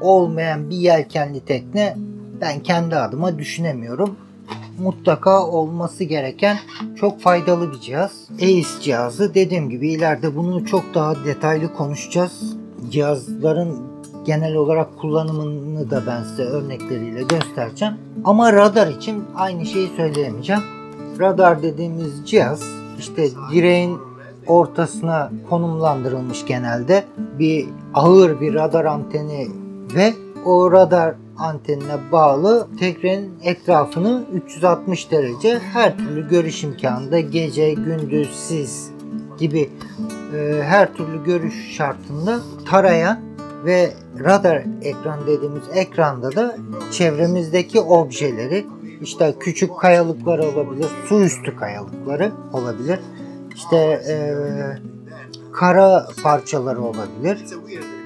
olmayan 0.00 0.70
bir 0.70 0.76
yelkenli 0.76 1.40
tekne 1.40 1.96
ben 2.40 2.60
kendi 2.60 2.96
adıma 2.96 3.38
düşünemiyorum. 3.38 4.16
Mutlaka 4.78 5.46
olması 5.46 6.04
gereken 6.04 6.58
çok 6.96 7.20
faydalı 7.20 7.72
bir 7.72 7.80
cihaz. 7.80 8.28
EIS 8.38 8.80
cihazı 8.80 9.34
dediğim 9.34 9.70
gibi 9.70 9.88
ileride 9.88 10.36
bunu 10.36 10.66
çok 10.66 10.94
daha 10.94 11.24
detaylı 11.24 11.74
konuşacağız. 11.74 12.56
Cihazların 12.90 13.92
genel 14.24 14.54
olarak 14.54 14.98
kullanımını 14.98 15.90
da 15.90 16.02
ben 16.06 16.22
size 16.22 16.42
örnekleriyle 16.42 17.22
göstereceğim. 17.22 17.94
Ama 18.24 18.52
radar 18.52 18.86
için 18.86 19.24
aynı 19.36 19.66
şeyi 19.66 19.88
söyleyemeyeceğim. 19.96 20.62
Radar 21.20 21.62
dediğimiz 21.62 22.26
cihaz 22.26 22.62
işte 22.98 23.28
direğin 23.52 23.98
ortasına 24.46 25.32
konumlandırılmış 25.50 26.46
genelde 26.46 27.04
bir 27.38 27.66
ağır 27.94 28.40
bir 28.40 28.54
radar 28.54 28.84
anteni 28.84 29.48
ve 29.94 30.12
o 30.44 30.72
radar 30.72 31.14
antenine 31.38 32.12
bağlı 32.12 32.68
teknenin 32.78 33.32
etrafını 33.42 34.24
360 34.34 35.10
derece 35.10 35.58
her 35.58 35.98
türlü 35.98 36.28
görüş 36.28 36.64
imkanında 36.64 37.20
gece, 37.20 37.74
gündüz, 37.74 38.34
sis 38.34 38.90
gibi 39.38 39.70
e, 40.34 40.62
her 40.62 40.94
türlü 40.94 41.24
görüş 41.24 41.76
şartında 41.76 42.40
tarayan 42.70 43.20
ve 43.64 43.92
radar 44.24 44.64
ekran 44.82 45.26
dediğimiz 45.26 45.62
ekranda 45.74 46.36
da 46.36 46.56
çevremizdeki 46.90 47.80
objeleri 47.80 48.66
işte 49.00 49.34
küçük 49.40 49.78
kayalıklar 49.78 50.38
olabilir, 50.38 50.86
su 51.08 51.20
üstü 51.20 51.56
kayalıkları 51.56 52.32
olabilir, 52.52 53.00
işte 53.54 53.76
e, 54.08 54.14
kara 55.52 56.06
parçaları 56.22 56.82
olabilir, 56.82 57.44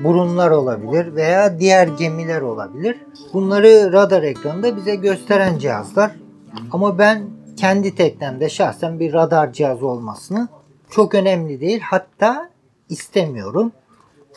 burunlar 0.04 0.50
olabilir 0.50 1.14
veya 1.14 1.58
diğer 1.58 1.86
gemiler 1.86 2.40
olabilir. 2.40 2.96
Bunları 3.32 3.92
radar 3.92 4.22
ekranında 4.22 4.76
bize 4.76 4.94
gösteren 4.94 5.58
cihazlar. 5.58 6.10
Ama 6.72 6.98
ben 6.98 7.22
kendi 7.56 7.94
teknemde 7.94 8.48
şahsen 8.48 9.00
bir 9.00 9.12
radar 9.12 9.52
cihazı 9.52 9.86
olmasını 9.86 10.48
çok 10.90 11.14
önemli 11.14 11.60
değil. 11.60 11.80
Hatta 11.80 12.50
istemiyorum. 12.88 13.72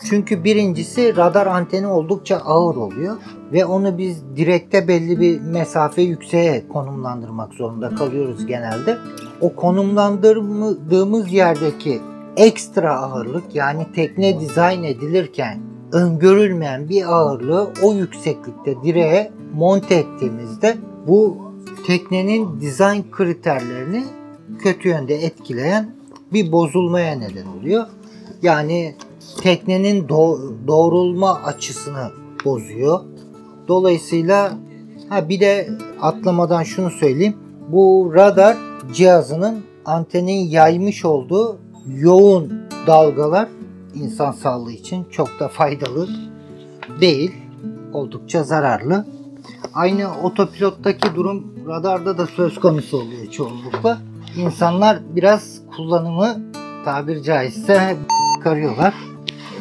Çünkü 0.09 0.43
birincisi 0.43 1.15
radar 1.15 1.47
anteni 1.47 1.87
oldukça 1.87 2.37
ağır 2.37 2.75
oluyor 2.75 3.17
ve 3.53 3.65
onu 3.65 3.97
biz 3.97 4.23
direkte 4.35 4.87
belli 4.87 5.19
bir 5.19 5.41
mesafe 5.41 6.01
yükseğe 6.01 6.67
konumlandırmak 6.67 7.53
zorunda 7.53 7.95
kalıyoruz 7.95 8.45
genelde. 8.45 8.97
O 9.41 9.55
konumlandırdığımız 9.55 11.31
yerdeki 11.31 12.01
ekstra 12.37 12.99
ağırlık 12.99 13.55
yani 13.55 13.87
tekne 13.95 14.39
dizayn 14.39 14.83
edilirken 14.83 15.59
öngörülmeyen 15.91 16.89
bir 16.89 17.13
ağırlığı 17.13 17.73
o 17.83 17.93
yükseklikte 17.93 18.83
direğe 18.83 19.31
monte 19.55 19.95
ettiğimizde 19.95 20.77
bu 21.07 21.37
teknenin 21.87 22.61
dizayn 22.61 23.03
kriterlerini 23.11 24.03
kötü 24.59 24.89
yönde 24.89 25.15
etkileyen 25.15 25.95
bir 26.33 26.51
bozulmaya 26.51 27.15
neden 27.15 27.45
oluyor. 27.59 27.85
Yani 28.41 28.95
teknenin 29.41 30.07
do- 30.07 30.67
doğrulma 30.67 31.33
açısını 31.33 32.11
bozuyor. 32.45 32.99
Dolayısıyla 33.67 34.51
ha 35.09 35.29
bir 35.29 35.39
de 35.39 35.69
atlamadan 36.01 36.63
şunu 36.63 36.89
söyleyeyim. 36.89 37.37
Bu 37.67 38.11
radar 38.15 38.57
cihazının 38.93 39.63
antenin 39.85 40.47
yaymış 40.47 41.05
olduğu 41.05 41.57
yoğun 41.87 42.69
dalgalar 42.87 43.47
insan 43.95 44.31
sağlığı 44.31 44.71
için 44.71 45.03
çok 45.11 45.39
da 45.39 45.47
faydalı 45.47 46.09
değil. 47.01 47.31
Oldukça 47.93 48.43
zararlı. 48.43 49.05
Aynı 49.73 50.21
otopilottaki 50.23 51.15
durum 51.15 51.53
radarda 51.67 52.17
da 52.17 52.25
söz 52.27 52.59
konusu 52.59 52.97
oluyor 52.97 53.31
çoğunlukla. 53.31 53.97
İnsanlar 54.37 54.99
biraz 55.15 55.61
kullanımı 55.75 56.37
tabir 56.85 57.23
caizse 57.23 57.97
karıyorlar. 58.43 58.93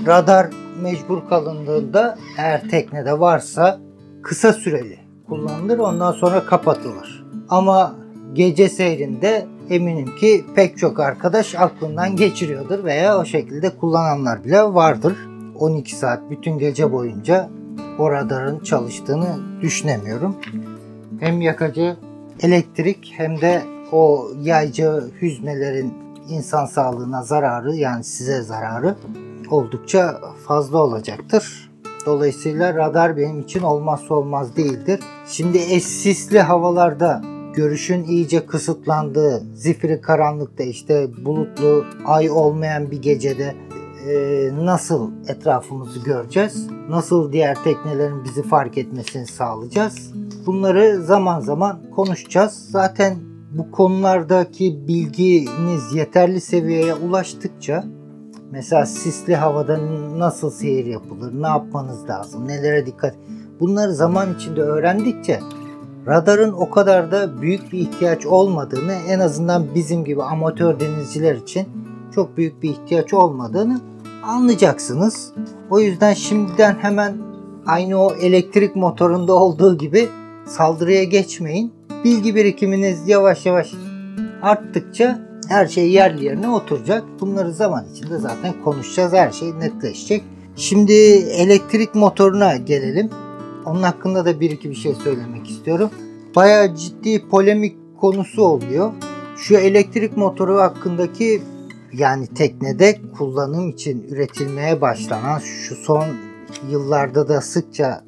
Radar 0.07 0.51
mecbur 0.83 1.29
kalındığında 1.29 2.19
eğer 2.39 2.69
teknede 2.69 3.21
varsa 3.21 3.81
kısa 4.23 4.53
süreli 4.53 4.99
kullanılır 5.29 5.79
ondan 5.79 6.13
sonra 6.13 6.45
kapatılır. 6.45 7.25
Ama 7.49 7.95
gece 8.33 8.69
seyrinde 8.69 9.47
eminim 9.71 10.17
ki 10.17 10.45
pek 10.55 10.79
çok 10.79 11.01
arkadaş 11.01 11.55
aklından 11.55 12.17
geçiriyordur 12.17 12.85
veya 12.85 13.19
o 13.19 13.25
şekilde 13.25 13.71
kullananlar 13.71 14.45
bile 14.45 14.63
vardır. 14.63 15.17
12 15.59 15.95
saat 15.95 16.31
bütün 16.31 16.59
gece 16.59 16.93
boyunca 16.93 17.51
o 17.99 18.11
radarın 18.11 18.59
çalıştığını 18.59 19.61
düşünemiyorum. 19.63 20.37
Hem 21.21 21.41
yakıcı 21.41 21.97
elektrik 22.41 23.13
hem 23.17 23.41
de 23.41 23.63
o 23.93 24.31
yaycı 24.43 25.05
hüznelerin 25.23 25.95
insan 26.29 26.67
sağlığına 26.67 27.23
zararı 27.23 27.77
yani 27.77 28.05
size 28.05 28.43
zararı 28.43 28.95
oldukça 29.51 30.21
fazla 30.47 30.79
olacaktır. 30.79 31.71
Dolayısıyla 32.07 32.75
radar 32.75 33.17
benim 33.17 33.41
için 33.41 33.63
olmazsa 33.63 34.15
olmaz 34.15 34.57
değildir. 34.57 35.01
Şimdi 35.29 35.59
eşsizli 35.59 36.41
havalarda 36.41 37.23
görüşün 37.59 38.05
iyice 38.05 38.47
kısıtlandığı, 38.47 39.43
zifiri 39.55 40.01
karanlıkta 40.01 40.65
işte 40.65 41.11
bulutlu, 41.25 41.85
ay 42.07 42.31
olmayan 42.31 42.91
bir 42.91 43.03
gecede 43.03 43.55
e, 44.09 44.15
nasıl 44.65 45.11
etrafımızı 45.29 46.01
göreceğiz? 46.01 46.67
Nasıl 46.89 47.33
diğer 47.33 47.65
teknelerin 47.65 48.25
bizi 48.25 48.43
fark 48.43 48.79
etmesini 48.79 49.27
sağlayacağız? 49.27 50.13
Bunları 50.47 51.03
zaman 51.03 51.41
zaman 51.41 51.81
konuşacağız. 51.97 52.69
Zaten 52.71 53.17
bu 53.53 53.71
konulardaki 53.71 54.89
bilginiz 54.89 55.95
yeterli 55.95 56.41
seviyeye 56.41 56.95
ulaştıkça 56.95 57.85
mesela 58.51 58.87
sisli 58.87 59.37
havada 59.37 59.79
nasıl 60.19 60.51
seyir 60.51 60.87
yapılır, 60.87 61.43
ne 61.43 61.47
yapmanız 61.47 62.09
lazım, 62.09 62.49
nelere 62.49 62.87
dikkat 62.87 63.15
bunları 63.61 63.95
zaman 63.95 64.35
içinde 64.35 64.61
öğrendikçe 64.63 65.41
radarın 66.07 66.53
o 66.53 66.71
kadar 66.71 67.13
da 67.13 67.43
büyük 67.43 67.73
bir 67.73 67.79
ihtiyaç 67.79 68.27
olmadığını 68.27 68.93
en 69.09 69.19
azından 69.19 69.75
bizim 69.75 70.05
gibi 70.05 70.23
amatör 70.23 70.81
denizciler 70.81 71.35
için 71.35 71.69
çok 72.15 72.37
büyük 72.37 72.63
bir 72.63 72.71
ihtiyaç 72.71 73.15
olmadığını 73.15 73.81
anlayacaksınız. 74.25 75.33
O 75.71 75.81
yüzden 75.81 76.15
şimdiden 76.15 76.77
hemen 76.81 77.17
aynı 77.67 78.03
o 78.03 78.15
elektrik 78.15 78.77
motorunda 78.77 79.33
olduğu 79.33 79.79
gibi 79.79 80.09
saldırıya 80.47 81.05
geçmeyin. 81.05 81.73
Bilgi 82.05 82.35
birikiminiz 82.35 83.09
yavaş 83.09 83.47
yavaş 83.47 83.73
arttıkça 84.43 85.19
her 85.49 85.67
şey 85.67 85.91
yerli 85.91 86.25
yerine 86.25 86.49
oturacak. 86.49 87.05
Bunları 87.21 87.53
zaman 87.53 87.87
içinde 87.93 88.19
zaten 88.19 88.55
konuşacağız. 88.65 89.13
Her 89.13 89.31
şey 89.31 89.49
netleşecek. 89.59 90.23
Şimdi 90.57 90.93
elektrik 91.13 91.95
motoruna 91.95 92.57
gelelim. 92.57 93.11
Onun 93.69 93.83
hakkında 93.83 94.25
da 94.25 94.41
bir 94.41 94.51
iki 94.51 94.71
bir 94.71 94.75
şey 94.75 94.95
söylemek 94.95 95.51
istiyorum. 95.51 95.91
Bayağı 96.37 96.75
ciddi 96.75 97.29
polemik 97.29 97.77
konusu 98.01 98.43
oluyor. 98.43 98.93
Şu 99.37 99.57
elektrik 99.57 100.17
motoru 100.17 100.59
hakkındaki 100.59 101.43
yani 101.93 102.27
teknede 102.27 103.01
kullanım 103.19 103.69
için 103.69 104.07
üretilmeye 104.09 104.81
başlanan 104.81 105.39
şu 105.39 105.75
son 105.77 106.07
yıllarda 106.71 107.29
da 107.29 107.41
sıkça 107.41 108.05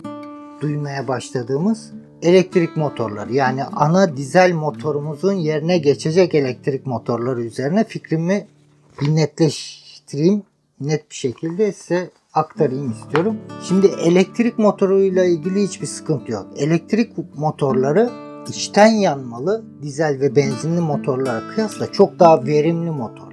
duymaya 0.60 1.08
başladığımız 1.08 1.92
elektrik 2.22 2.76
motorları 2.76 3.34
yani 3.34 3.64
ana 3.64 4.16
dizel 4.16 4.52
motorumuzun 4.52 5.32
yerine 5.32 5.78
geçecek 5.78 6.34
elektrik 6.34 6.86
motorları 6.86 7.42
üzerine 7.42 7.84
fikrimi 7.84 8.46
bir 9.00 9.16
netleştireyim. 9.16 10.42
Net 10.80 11.10
bir 11.10 11.14
şekilde 11.14 11.72
size 11.72 12.10
aktarayım 12.34 12.90
istiyorum. 12.90 13.36
Şimdi 13.62 13.86
elektrik 13.86 14.58
motoruyla 14.58 15.24
ilgili 15.24 15.62
hiçbir 15.62 15.86
sıkıntı 15.86 16.32
yok. 16.32 16.46
Elektrik 16.56 17.12
motorları 17.38 18.10
içten 18.48 18.86
yanmalı 18.86 19.64
dizel 19.82 20.20
ve 20.20 20.36
benzinli 20.36 20.80
motorlara 20.80 21.42
kıyasla 21.54 21.92
çok 21.92 22.18
daha 22.18 22.46
verimli 22.46 22.90
motorlar. 22.90 23.30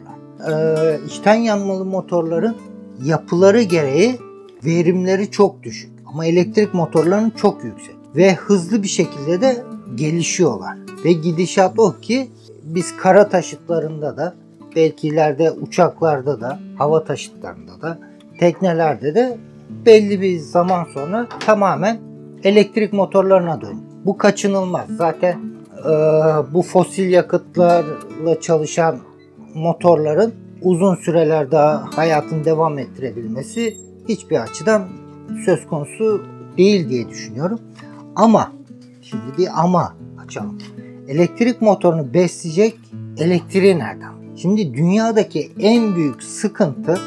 Ee, 0.49 0.99
içten 1.05 1.35
yanmalı 1.35 1.85
motorların 1.85 2.55
yapıları 3.03 3.61
gereği 3.61 4.19
verimleri 4.65 5.31
çok 5.31 5.63
düşük. 5.63 5.91
Ama 6.05 6.25
elektrik 6.25 6.73
motorlarının 6.73 7.29
çok 7.29 7.63
yüksek. 7.63 7.95
Ve 8.15 8.33
hızlı 8.35 8.83
bir 8.83 8.87
şekilde 8.87 9.41
de 9.41 9.63
gelişiyorlar. 9.95 10.77
Ve 11.05 11.11
gidişat 11.11 11.79
o 11.79 11.95
ki 12.01 12.27
biz 12.63 12.97
kara 12.97 13.29
taşıtlarında 13.29 14.17
da 14.17 14.35
belki 14.75 15.07
ileride 15.07 15.51
uçaklarda 15.51 16.41
da 16.41 16.59
hava 16.77 17.03
taşıtlarında 17.03 17.81
da 17.81 17.99
teknelerde 18.39 19.15
de 19.15 19.37
belli 19.85 20.21
bir 20.21 20.39
zaman 20.39 20.87
sonra 20.93 21.27
tamamen 21.45 21.99
elektrik 22.43 22.93
motorlarına 22.93 23.61
dön. 23.61 23.81
Bu 24.05 24.17
kaçınılmaz. 24.17 24.85
Zaten 24.97 25.39
e, 25.79 25.91
bu 26.53 26.61
fosil 26.61 27.09
yakıtlarla 27.09 28.41
çalışan 28.41 28.97
motorların 29.53 30.33
uzun 30.61 30.95
süreler 30.95 31.51
daha 31.51 31.85
hayatını 31.95 32.45
devam 32.45 32.79
ettirebilmesi 32.79 33.77
hiçbir 34.07 34.39
açıdan 34.39 34.87
söz 35.45 35.67
konusu 35.67 36.23
değil 36.57 36.89
diye 36.89 37.09
düşünüyorum. 37.09 37.59
Ama 38.15 38.51
şimdi 39.01 39.23
bir 39.37 39.47
ama 39.55 39.93
açalım. 40.25 40.57
Elektrik 41.07 41.61
motorunu 41.61 42.13
besleyecek 42.13 42.75
elektriği 43.17 43.79
nereden? 43.79 44.11
Şimdi 44.35 44.73
dünyadaki 44.73 45.51
en 45.59 45.95
büyük 45.95 46.23
sıkıntı 46.23 46.99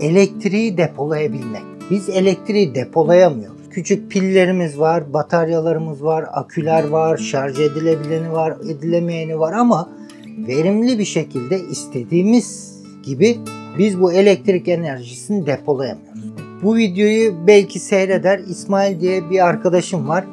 elektriği 0.00 0.76
depolayabilmek. 0.76 1.62
Biz 1.90 2.08
elektriği 2.08 2.74
depolayamıyoruz. 2.74 3.60
Küçük 3.70 4.10
pillerimiz 4.10 4.78
var, 4.78 5.12
bataryalarımız 5.12 6.04
var, 6.04 6.24
aküler 6.32 6.88
var, 6.88 7.16
şarj 7.16 7.60
edilebileni 7.60 8.32
var, 8.32 8.56
edilemeyeni 8.70 9.38
var 9.38 9.52
ama 9.52 9.88
verimli 10.48 10.98
bir 10.98 11.04
şekilde 11.04 11.60
istediğimiz 11.60 12.74
gibi 13.02 13.38
biz 13.78 14.00
bu 14.00 14.12
elektrik 14.12 14.68
enerjisini 14.68 15.46
depolayamıyoruz. 15.46 16.24
Bu 16.62 16.76
videoyu 16.76 17.46
belki 17.46 17.78
seyreder 17.78 18.38
İsmail 18.38 19.00
diye 19.00 19.30
bir 19.30 19.46
arkadaşım 19.46 20.08
var. 20.08 20.24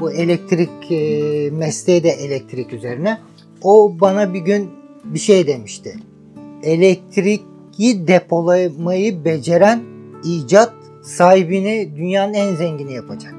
Bu 0.00 0.12
elektrik 0.12 0.92
e, 0.92 1.50
mesleği 1.50 2.02
de 2.02 2.08
elektrik 2.08 2.72
üzerine. 2.72 3.18
O 3.62 3.96
bana 4.00 4.34
bir 4.34 4.40
gün 4.40 4.70
bir 5.04 5.18
şey 5.18 5.46
demişti. 5.46 5.94
Elektriği 7.80 8.08
depolamayı 8.08 9.24
beceren 9.24 9.80
icat 10.24 10.72
sahibini 11.02 11.96
dünyanın 11.96 12.34
en 12.34 12.54
zengini 12.54 12.92
yapacak 12.92 13.34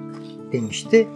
demişti. 0.52 1.08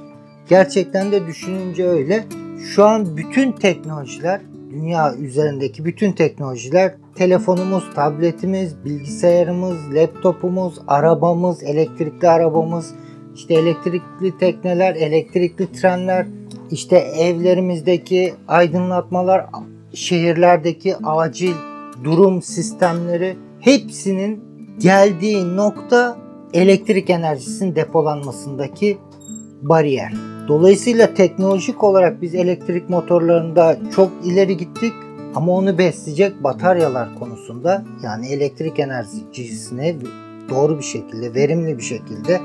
Gerçekten 0.49 1.11
de 1.11 1.27
düşününce 1.27 1.87
öyle. 1.87 2.25
Şu 2.73 2.85
an 2.85 3.17
bütün 3.17 3.51
teknolojiler, 3.51 4.41
dünya 4.71 5.15
üzerindeki 5.15 5.85
bütün 5.85 6.11
teknolojiler 6.11 6.95
telefonumuz, 7.15 7.83
tabletimiz, 7.95 8.85
bilgisayarımız, 8.85 9.77
laptopumuz, 9.93 10.79
arabamız, 10.87 11.63
elektrikli 11.63 12.27
arabamız, 12.27 12.93
işte 13.35 13.53
elektrikli 13.53 14.37
tekneler, 14.39 14.95
elektrikli 14.95 15.71
trenler, 15.71 16.27
işte 16.71 16.97
evlerimizdeki 16.97 18.33
aydınlatmalar, 18.47 19.45
şehirlerdeki 19.93 20.95
acil 21.03 21.53
durum 22.03 22.41
sistemleri 22.41 23.37
hepsinin 23.59 24.43
geldiği 24.79 25.55
nokta 25.55 26.17
elektrik 26.53 27.09
enerjisinin 27.09 27.75
depolanmasındaki 27.75 28.97
bariyer. 29.61 30.13
Dolayısıyla 30.47 31.13
teknolojik 31.13 31.83
olarak 31.83 32.21
biz 32.21 32.35
elektrik 32.35 32.89
motorlarında 32.89 33.77
çok 33.95 34.11
ileri 34.23 34.57
gittik 34.57 34.93
ama 35.35 35.51
onu 35.51 35.77
besleyecek 35.77 36.43
bataryalar 36.43 37.15
konusunda 37.19 37.85
yani 38.03 38.27
elektrik 38.27 38.79
enerjisine 38.79 39.95
doğru 40.49 40.77
bir 40.77 40.83
şekilde, 40.83 41.33
verimli 41.33 41.77
bir 41.77 41.83
şekilde 41.83 42.41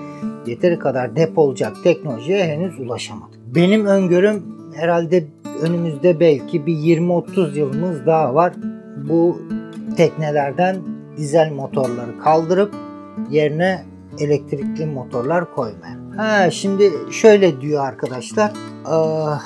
yeteri 0.46 0.78
kadar 0.78 1.16
depolayacak 1.16 1.72
teknolojiye 1.84 2.44
henüz 2.44 2.80
ulaşamadık. 2.80 3.38
Benim 3.54 3.86
öngörüm 3.86 4.42
herhalde 4.74 5.24
önümüzde 5.62 6.20
belki 6.20 6.66
bir 6.66 6.74
20-30 6.74 7.58
yılımız 7.58 8.06
daha 8.06 8.34
var. 8.34 8.52
Bu 9.08 9.42
teknelerden 9.96 10.76
dizel 11.16 11.52
motorları 11.52 12.18
kaldırıp 12.18 12.74
yerine 13.30 13.84
elektrikli 14.18 14.86
motorlar 14.86 15.54
koymaya. 15.54 15.96
Ha 16.16 16.50
şimdi 16.50 16.92
şöyle 17.10 17.60
diyor 17.60 17.84
arkadaşlar. 17.84 18.52
Ah, 18.84 19.42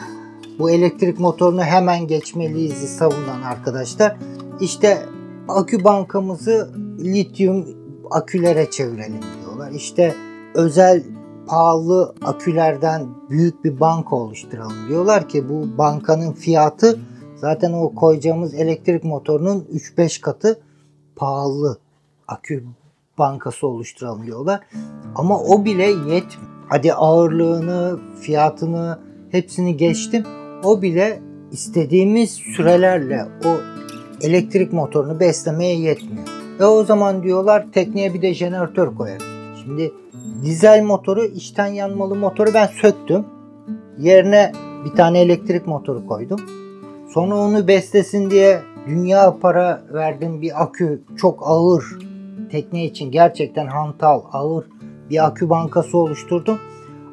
bu 0.59 0.71
elektrik 0.71 1.21
motorunu 1.21 1.62
hemen 1.62 2.07
geçmeliyiz 2.07 2.97
savunan 2.97 3.43
arkadaşlar. 3.43 4.17
İşte 4.61 4.99
akü 5.49 5.85
bankamızı 5.85 6.71
lityum 6.99 7.67
akülere 8.11 8.71
çevirelim 8.71 9.21
diyorlar. 9.43 9.71
İşte 9.71 10.14
özel 10.55 11.03
pahalı 11.47 12.14
akülerden 12.25 13.07
büyük 13.31 13.64
bir 13.64 13.81
banka 13.81 14.17
oluşturalım 14.17 14.88
diyorlar 14.88 15.29
ki 15.29 15.49
bu 15.49 15.79
bankanın 15.79 16.33
fiyatı 16.33 16.99
zaten 17.45 17.73
o 17.73 17.95
koyacağımız 17.95 18.55
elektrik 18.55 19.05
motorunun 19.05 19.67
3-5 19.75 20.21
katı 20.21 20.61
pahalı 21.17 21.79
akü 22.29 22.65
bankası 23.19 23.67
oluşturalım 23.67 24.27
diyorlar. 24.27 24.61
Ama 25.15 25.41
o 25.41 25.65
bile 25.65 25.85
yetmiyor. 25.85 26.51
Hadi 26.69 26.95
ağırlığını, 26.95 27.99
fiyatını 28.21 28.99
hepsini 29.31 29.77
geçtim. 29.77 30.25
O 30.63 30.83
bile 30.83 31.21
istediğimiz 31.53 32.31
sürelerle 32.31 33.27
o 33.45 33.51
elektrik 34.27 34.73
motorunu 34.73 35.21
beslemeye 35.21 35.79
yetmiyor. 35.79 36.25
Ve 36.61 36.65
o 36.65 36.85
zaman 36.85 37.23
diyorlar 37.23 37.67
tekneye 37.73 38.15
bir 38.15 38.23
de 38.23 38.35
jeneratör 38.35 38.97
koyarız. 38.97 39.25
Şimdi 39.63 39.93
dizel 40.43 40.83
motoru, 40.83 41.25
içten 41.25 41.67
yanmalı 41.67 42.15
motoru 42.15 42.51
ben 42.55 42.67
söktüm. 42.67 43.25
Yerine 43.99 44.53
bir 44.85 44.97
tane 44.97 45.21
elektrik 45.21 45.67
motoru 45.67 46.07
koydum. 46.07 46.63
Sonra 47.14 47.37
onu 47.37 47.68
beslesin 47.68 48.31
diye 48.31 48.61
dünya 48.87 49.37
para 49.40 49.83
verdim 49.92 50.42
bir 50.42 50.62
akü 50.62 51.03
çok 51.16 51.42
ağır 51.46 51.85
tekne 52.50 52.85
için 52.85 53.11
gerçekten 53.11 53.66
hantal 53.66 54.22
ağır 54.33 54.64
bir 55.11 55.27
akü 55.27 55.50
bankası 55.50 55.98
oluşturdum. 55.98 56.59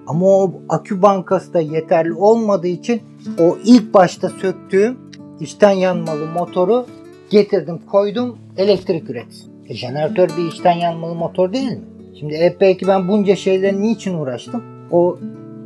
Ama 0.08 0.26
o 0.26 0.54
akü 0.70 1.02
bankası 1.02 1.54
da 1.54 1.60
yeterli 1.60 2.14
olmadığı 2.14 2.68
için 2.68 3.02
o 3.40 3.58
ilk 3.66 3.94
başta 3.94 4.30
söktüğüm 4.30 4.98
içten 5.40 5.72
yanmalı 5.72 6.28
motoru 6.28 6.86
getirdim 7.30 7.80
koydum 7.92 8.38
elektrik 8.58 9.10
üretsin. 9.10 9.52
E, 9.68 9.74
jeneratör 9.74 10.30
bir 10.38 10.46
içten 10.46 10.78
yanmalı 10.78 11.16
motor 11.16 11.54
değil 11.54 11.72
mi? 11.72 11.82
Şimdi 12.20 12.34
e, 12.34 12.56
peki 12.60 12.88
ben 12.88 13.08
bunca 13.08 13.36
şeylerin 13.36 13.82
niçin 13.82 14.14
uğraştım? 14.14 14.64
O 14.92 15.20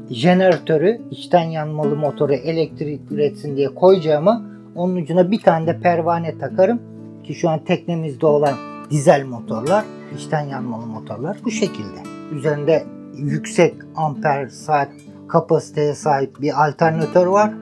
jeneratörü 0.10 1.02
içten 1.12 1.44
yanmalı 1.44 1.96
motoru 1.96 2.34
elektrik 2.34 3.12
üretsin 3.12 3.58
diye 3.58 3.68
koyacağıma 3.76 4.42
onun 4.76 4.96
ucuna 4.96 5.32
bir 5.32 5.42
tane 5.42 5.68
de 5.68 5.80
pervane 5.80 6.38
takarım 6.38 6.82
ki 7.24 7.36
şu 7.36 7.50
an 7.50 7.60
teknemizde 7.60 8.26
olan 8.26 8.54
dizel 8.92 9.26
motorlar, 9.26 9.86
içten 10.16 10.42
yanmalı 10.42 10.86
motorlar 10.86 11.38
bu 11.46 11.52
şekilde. 11.52 12.00
Üzerinde 12.32 12.84
yüksek 13.18 13.74
amper 13.96 14.48
saat 14.48 14.90
kapasiteye 15.28 15.96
sahip 15.96 16.42
bir 16.42 16.66
alternatör 16.66 17.28
var. 17.28 17.54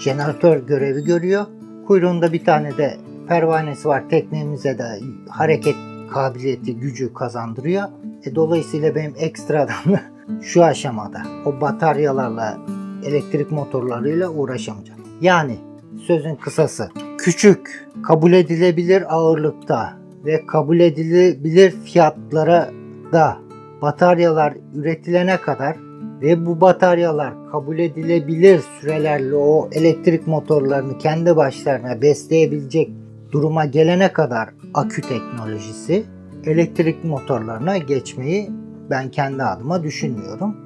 Jeneratör 0.00 0.66
görevi 0.66 1.04
görüyor. 1.04 1.46
Kuyruğunda 1.86 2.32
bir 2.32 2.44
tane 2.44 2.76
de 2.76 2.96
pervanesi 3.28 3.88
var. 3.88 4.08
Teknemize 4.10 4.78
de 4.78 4.84
hareket 5.28 5.74
kabiliyeti, 6.10 6.76
gücü 6.76 7.14
kazandırıyor. 7.14 7.88
E, 8.24 8.34
dolayısıyla 8.34 8.94
benim 8.94 9.14
ekstradan 9.18 9.74
şu 10.42 10.64
aşamada 10.64 11.22
o 11.44 11.60
bataryalarla, 11.60 12.58
elektrik 13.04 13.52
motorlarıyla 13.52 14.28
uğraşamayacağım. 14.28 15.00
Yani 15.20 15.56
sözün 16.06 16.34
kısası 16.34 16.90
küçük, 17.18 17.88
kabul 18.02 18.32
edilebilir 18.32 19.14
ağırlıkta 19.16 19.92
ve 20.24 20.46
kabul 20.46 20.80
edilebilir 20.80 21.74
fiyatlara 21.84 22.70
da 23.12 23.38
bataryalar 23.82 24.54
üretilene 24.74 25.36
kadar 25.36 25.76
ve 26.22 26.46
bu 26.46 26.60
bataryalar 26.60 27.34
kabul 27.52 27.78
edilebilir 27.78 28.60
sürelerle 28.80 29.34
o 29.34 29.68
elektrik 29.72 30.26
motorlarını 30.26 30.98
kendi 30.98 31.36
başlarına 31.36 32.02
besleyebilecek 32.02 32.90
duruma 33.32 33.64
gelene 33.64 34.12
kadar 34.12 34.48
akü 34.74 35.02
teknolojisi 35.02 36.04
elektrik 36.44 37.04
motorlarına 37.04 37.78
geçmeyi 37.78 38.50
ben 38.90 39.10
kendi 39.10 39.42
adıma 39.42 39.82
düşünmüyorum. 39.82 40.56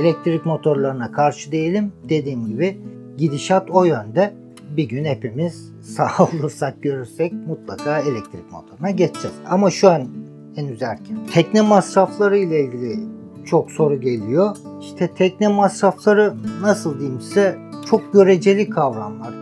Elektrik 0.00 0.46
motorlarına 0.46 1.12
karşı 1.12 1.52
değilim. 1.52 1.92
Dediğim 2.08 2.46
gibi 2.46 2.80
gidişat 3.18 3.70
o 3.70 3.84
yönde. 3.84 4.34
Bir 4.76 4.88
gün 4.88 5.04
hepimiz 5.04 5.72
sağ 5.80 6.10
olursak 6.18 6.82
görürsek 6.82 7.32
mutlaka 7.32 7.98
elektrik 7.98 8.52
motoruna 8.52 8.90
geçeceğiz. 8.90 9.36
Ama 9.50 9.70
şu 9.70 9.90
an 9.90 10.08
henüz 10.54 10.82
erken. 10.82 11.18
Tekne 11.32 11.60
masrafları 11.60 12.38
ile 12.38 12.64
ilgili 12.64 12.98
çok 13.44 13.70
soru 13.70 14.00
geliyor. 14.00 14.56
İşte 14.80 15.08
tekne 15.08 15.48
masrafları 15.48 16.34
nasıl 16.60 16.98
diyeyim 16.98 17.20
size 17.20 17.58
çok 17.90 18.12
göreceli 18.12 18.70
kavramlar. 18.70 19.34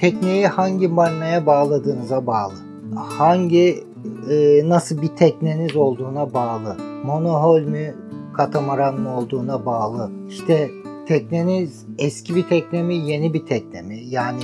Tekneyi 0.00 0.46
hangi 0.46 0.88
marinaya 0.88 1.46
bağladığınıza 1.46 2.26
bağlı. 2.26 2.54
Hangi 2.94 3.84
e, 4.30 4.68
nasıl 4.68 5.02
bir 5.02 5.08
tekneniz 5.08 5.76
olduğuna 5.76 6.34
bağlı. 6.34 6.76
Monohol 7.04 7.60
mü, 7.60 7.94
katamaran 8.36 9.00
mı 9.00 9.16
olduğuna 9.16 9.66
bağlı. 9.66 10.10
İşte 10.28 10.70
tekneniz 11.06 11.86
eski 11.98 12.34
bir 12.34 12.48
tekne 12.48 12.82
mi, 12.82 12.94
yeni 12.94 13.34
bir 13.34 13.46
tekne 13.46 13.82
mi? 13.82 14.00
Yani 14.08 14.42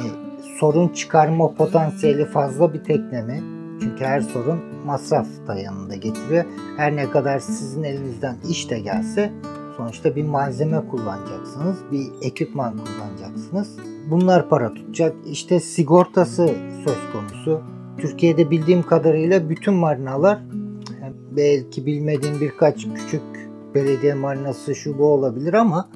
sorun 0.60 0.88
çıkarma 0.88 1.54
potansiyeli 1.54 2.24
fazla 2.24 2.74
bir 2.74 2.84
tekne 2.84 3.22
mi? 3.22 3.42
Çünkü 3.80 4.04
her 4.04 4.20
sorun 4.20 4.58
masraf 4.86 5.26
da 5.46 5.54
yanında 5.54 5.94
getiriyor. 5.94 6.44
Her 6.76 6.96
ne 6.96 7.10
kadar 7.10 7.38
sizin 7.38 7.82
elinizden 7.82 8.36
iş 8.48 8.70
de 8.70 8.78
gelse 8.78 9.32
sonuçta 9.76 10.16
bir 10.16 10.24
malzeme 10.24 10.80
kullanacaksınız, 10.90 11.76
bir 11.92 12.06
ekipman 12.22 12.72
kullanacaksınız. 12.72 13.76
Bunlar 14.10 14.48
para 14.48 14.74
tutacak. 14.74 15.16
İşte 15.26 15.60
sigortası 15.60 16.54
söz 16.84 17.12
konusu. 17.12 17.60
Türkiye'de 17.98 18.50
bildiğim 18.50 18.82
kadarıyla 18.82 19.50
bütün 19.50 19.74
marinalar 19.74 20.38
belki 21.38 21.86
bilmediğim 21.86 22.40
birkaç 22.40 22.86
küçük 22.94 23.22
belediye 23.74 24.14
marinası 24.14 24.74
şu 24.74 24.98
bu 24.98 25.06
olabilir 25.06 25.54
ama 25.54 25.88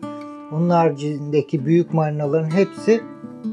onun 0.52 0.70
haricindeki 0.70 1.66
büyük 1.66 1.94
marinaların 1.94 2.50
hepsi 2.50 3.00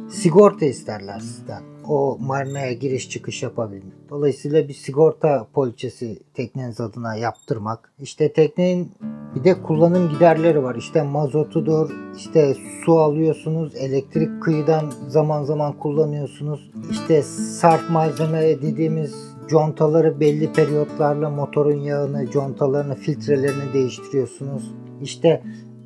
sigorta 0.10 0.65
isterler 0.65 1.19
sizden. 1.19 1.63
O 1.88 2.17
marinaya 2.21 2.73
giriş 2.73 3.10
çıkış 3.10 3.43
yapabilmek. 3.43 4.10
Dolayısıyla 4.10 4.67
bir 4.67 4.73
sigorta 4.73 5.47
poliçesi 5.54 6.19
tekneniz 6.34 6.82
adına 6.82 7.15
yaptırmak. 7.15 7.93
İşte 7.99 8.34
teknenin 8.34 8.91
bir 9.36 9.43
de 9.43 9.62
kullanım 9.62 10.10
giderleri 10.10 10.63
var. 10.63 10.75
İşte 10.75 11.04
mazotudur, 11.04 11.89
işte 12.17 12.56
su 12.86 12.99
alıyorsunuz, 12.99 13.75
elektrik 13.75 14.43
kıyıdan 14.43 14.93
zaman 15.08 15.43
zaman 15.43 15.78
kullanıyorsunuz. 15.78 16.71
İşte 16.91 17.21
sarf 17.23 17.89
malzeme 17.89 18.41
dediğimiz 18.41 19.38
contaları 19.50 20.20
belli 20.20 20.54
periyotlarla 20.54 21.30
motorun 21.30 21.80
yağını, 21.80 22.32
contalarını, 22.32 22.96
filtrelerini 22.96 23.74
değiştiriyorsunuz. 23.74 24.72
İşte 25.02 25.44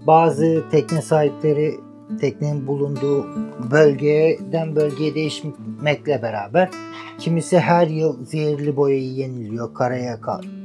bazı 0.08 0.63
tekne 0.71 1.02
sahipleri 1.02 1.76
teknenin 2.19 2.67
bulunduğu 2.67 3.26
bölgeden 3.71 4.76
bölgeye 4.76 5.15
değişmekle 5.15 6.21
beraber 6.21 6.69
kimisi 7.19 7.60
her 7.60 7.88
yıl 7.88 8.26
zehirli 8.26 8.76
boyayı 8.76 9.13
yeniliyor, 9.13 9.73
karaya 9.73 10.19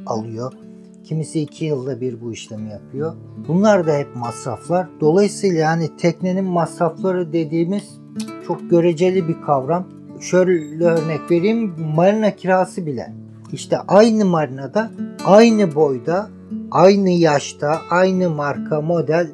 alıyor. 0.07 0.53
Kimisi 1.05 1.41
iki 1.41 1.65
yılda 1.65 2.01
bir 2.01 2.21
bu 2.21 2.33
işlemi 2.33 2.71
yapıyor. 2.71 3.13
Bunlar 3.49 3.87
da 3.87 3.97
hep 3.97 4.17
masraflar. 4.17 4.89
Dolayısıyla 5.01 5.59
yani 5.59 5.97
teknenin 5.97 6.45
masrafları 6.45 7.33
dediğimiz 7.33 8.01
çok 8.47 8.71
göreceli 8.71 9.29
bir 9.29 9.43
kavram. 9.47 9.98
Şöyle 10.21 10.85
örnek 10.85 11.31
vereyim. 11.31 11.75
Marina 11.95 12.37
kirası 12.37 12.87
bile. 12.87 13.13
İşte 13.53 13.79
aynı 13.79 14.25
marinada, 14.25 14.91
aynı 15.25 15.75
boyda, 15.75 16.31
aynı 16.71 17.11
yaşta, 17.11 17.81
aynı 17.91 18.31
marka 18.31 18.81
model 18.81 19.29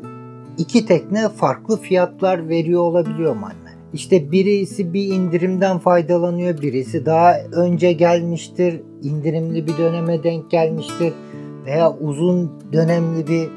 iki 0.58 0.86
tekne 0.86 1.28
farklı 1.28 1.80
fiyatlar 1.80 2.48
veriyor 2.48 2.80
olabiliyor 2.80 3.36
Marina. 3.36 3.74
İşte 3.92 4.32
birisi 4.32 4.92
bir 4.92 5.14
indirimden 5.14 5.78
faydalanıyor, 5.78 6.62
birisi 6.62 7.06
daha 7.06 7.34
önce 7.52 7.92
gelmiştir, 7.92 8.80
indirimli 9.02 9.66
bir 9.66 9.78
döneme 9.78 10.22
denk 10.22 10.50
gelmiştir 10.50 11.12
veya 11.66 11.96
uzun 11.98 12.52
dönemli 12.72 13.26
bir 13.26 13.48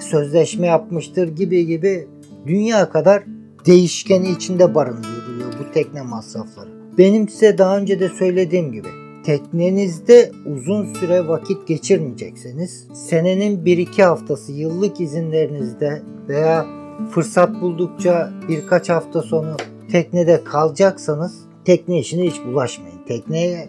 sözleşme 0.00 0.66
yapmıştır 0.66 1.28
gibi 1.28 1.66
gibi 1.66 2.08
dünya 2.46 2.90
kadar 2.90 3.22
değişkeni 3.66 4.30
içinde 4.30 4.74
barındırıyor 4.74 5.52
bu 5.60 5.72
tekne 5.72 6.02
masrafları. 6.02 6.75
Benim 6.98 7.28
size 7.28 7.58
daha 7.58 7.78
önce 7.78 8.00
de 8.00 8.08
söylediğim 8.08 8.72
gibi 8.72 8.88
teknenizde 9.24 10.32
uzun 10.46 10.94
süre 10.94 11.28
vakit 11.28 11.66
geçirmeyecekseniz 11.66 12.88
senenin 12.92 13.64
1-2 13.64 14.02
haftası 14.02 14.52
yıllık 14.52 15.00
izinlerinizde 15.00 16.02
veya 16.28 16.66
fırsat 17.10 17.60
buldukça 17.60 18.30
birkaç 18.48 18.88
hafta 18.88 19.22
sonu 19.22 19.56
teknede 19.90 20.44
kalacaksanız 20.44 21.44
tekne 21.64 21.98
işine 21.98 22.26
hiç 22.26 22.44
bulaşmayın. 22.46 22.98
Tekneye 23.08 23.68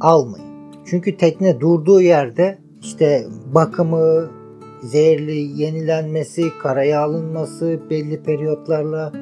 almayın. 0.00 0.46
Çünkü 0.86 1.16
tekne 1.16 1.60
durduğu 1.60 2.00
yerde 2.00 2.58
işte 2.82 3.26
bakımı, 3.54 4.30
zehirli 4.82 5.62
yenilenmesi, 5.62 6.50
karaya 6.62 7.00
alınması, 7.00 7.80
belli 7.90 8.22
periyotlarla 8.22 9.12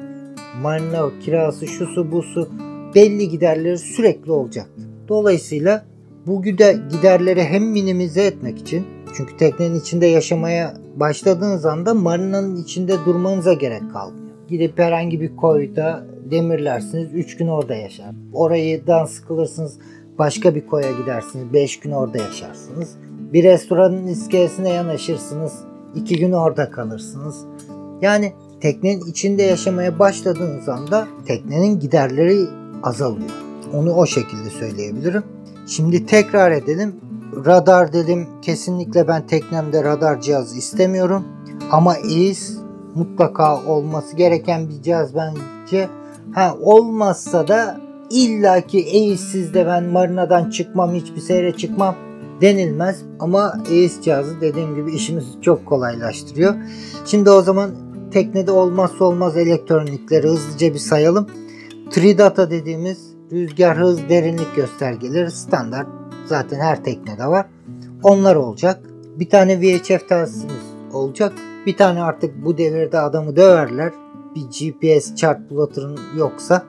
marina 0.61 1.09
kirası, 1.19 1.67
şusu 1.67 2.11
busu 2.11 2.49
belli 2.95 3.29
giderleri 3.29 3.77
sürekli 3.77 4.31
olacaktır. 4.31 4.83
Dolayısıyla 5.07 5.85
bu 6.27 6.43
giderleri 6.43 7.43
hem 7.43 7.63
minimize 7.63 8.25
etmek 8.25 8.57
için 8.57 8.85
çünkü 9.17 9.37
teknenin 9.37 9.79
içinde 9.79 10.05
yaşamaya 10.05 10.73
başladığınız 10.95 11.65
anda 11.65 11.93
marinanın 11.93 12.55
içinde 12.55 12.93
durmanıza 13.05 13.53
gerek 13.53 13.91
kalmıyor. 13.93 14.25
Gidip 14.47 14.79
herhangi 14.79 15.21
bir 15.21 15.35
koyda 15.35 16.05
demirlersiniz 16.31 17.13
3 17.13 17.37
gün 17.37 17.47
orada 17.47 17.75
yaşar. 17.75 18.11
Orayıdan 18.33 19.05
sıkılırsınız 19.05 19.77
başka 20.19 20.55
bir 20.55 20.67
koya 20.67 20.91
gidersiniz 20.91 21.53
5 21.53 21.79
gün 21.79 21.91
orada 21.91 22.17
yaşarsınız. 22.17 22.95
Bir 23.33 23.43
restoranın 23.43 24.07
iskelesine 24.07 24.69
yanaşırsınız 24.69 25.53
2 25.95 26.19
gün 26.19 26.31
orada 26.31 26.71
kalırsınız. 26.71 27.45
Yani 28.01 28.33
teknenin 28.61 29.05
içinde 29.05 29.43
yaşamaya 29.43 29.99
başladığınız 29.99 30.69
anda 30.69 31.07
teknenin 31.25 31.79
giderleri 31.79 32.45
azalıyor. 32.85 33.29
Onu 33.73 33.93
o 33.93 34.05
şekilde 34.05 34.49
söyleyebilirim. 34.49 35.23
Şimdi 35.67 36.05
tekrar 36.05 36.51
edelim. 36.51 36.95
Radar 37.45 37.93
dedim. 37.93 38.27
Kesinlikle 38.41 39.07
ben 39.07 39.27
teknemde 39.27 39.83
radar 39.83 40.21
cihazı 40.21 40.57
istemiyorum. 40.57 41.23
Ama 41.71 41.95
EIS 41.95 42.57
mutlaka 42.95 43.65
olması 43.65 44.15
gereken 44.15 44.69
bir 44.69 44.81
cihaz 44.81 45.15
bence. 45.15 45.89
Ha 46.33 46.55
olmazsa 46.61 47.47
da 47.47 47.77
illaki 48.09 48.79
EIS'siz 48.79 49.53
de 49.53 49.65
ben 49.65 49.83
marinadan 49.83 50.49
çıkmam, 50.49 50.93
hiçbir 50.93 51.21
seyre 51.21 51.51
çıkmam 51.51 51.95
denilmez. 52.41 53.01
Ama 53.19 53.57
EIS 53.71 54.01
cihazı 54.01 54.41
dediğim 54.41 54.75
gibi 54.75 54.91
işimizi 54.91 55.41
çok 55.41 55.65
kolaylaştırıyor. 55.65 56.55
Şimdi 57.05 57.29
o 57.29 57.41
zaman 57.41 57.71
teknede 58.11 58.51
olmazsa 58.51 59.05
olmaz 59.05 59.37
elektronikleri 59.37 60.27
hızlıca 60.27 60.73
bir 60.73 60.79
sayalım. 60.79 61.27
Tridata 61.91 62.51
dediğimiz 62.51 63.15
rüzgar 63.31 63.77
hız 63.77 64.09
derinlik 64.09 64.55
göstergeleri 64.55 65.31
standart 65.31 65.87
zaten 66.25 66.59
her 66.59 66.83
teknede 66.83 67.27
var. 67.27 67.45
Onlar 68.03 68.35
olacak. 68.35 68.79
Bir 69.15 69.29
tane 69.29 69.61
VHF 69.61 70.09
telsizimiz 70.09 70.63
olacak. 70.93 71.33
Bir 71.65 71.77
tane 71.77 72.01
artık 72.01 72.45
bu 72.45 72.57
devirde 72.57 72.99
adamı 72.99 73.35
döverler. 73.35 73.93
Bir 74.35 74.41
GPS 74.41 75.15
chart 75.15 75.49
plotter'ın 75.49 75.99
yoksa 76.17 76.65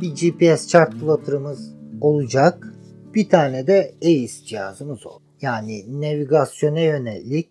bir 0.00 0.08
GPS 0.08 0.68
chart 0.68 1.00
plotter'ımız 1.00 1.74
olacak. 2.00 2.72
Bir 3.14 3.28
tane 3.28 3.66
de 3.66 3.94
EIS 4.02 4.44
cihazımız 4.44 5.06
olacak. 5.06 5.28
Yani 5.40 6.00
navigasyona 6.00 6.80
yönelik 6.80 7.48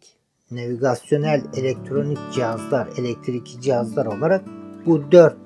navigasyonel 0.51 1.41
elektronik 1.55 2.17
cihazlar, 2.33 2.87
elektrikli 2.97 3.61
cihazlar 3.61 4.05
olarak 4.05 4.45
bu 4.85 5.11
dört 5.11 5.37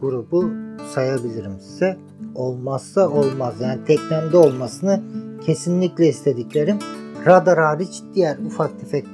grubu 0.00 0.61
sayabilirim 0.94 1.60
size. 1.60 1.98
Olmazsa 2.34 3.08
olmaz. 3.08 3.54
Yani 3.60 3.84
teknemde 3.84 4.36
olmasını 4.36 5.02
kesinlikle 5.46 6.08
istediklerim. 6.08 6.78
Radar 7.26 7.58
hariç 7.58 8.02
diğer 8.14 8.38
ufak 8.38 8.80
tefek 8.80 9.06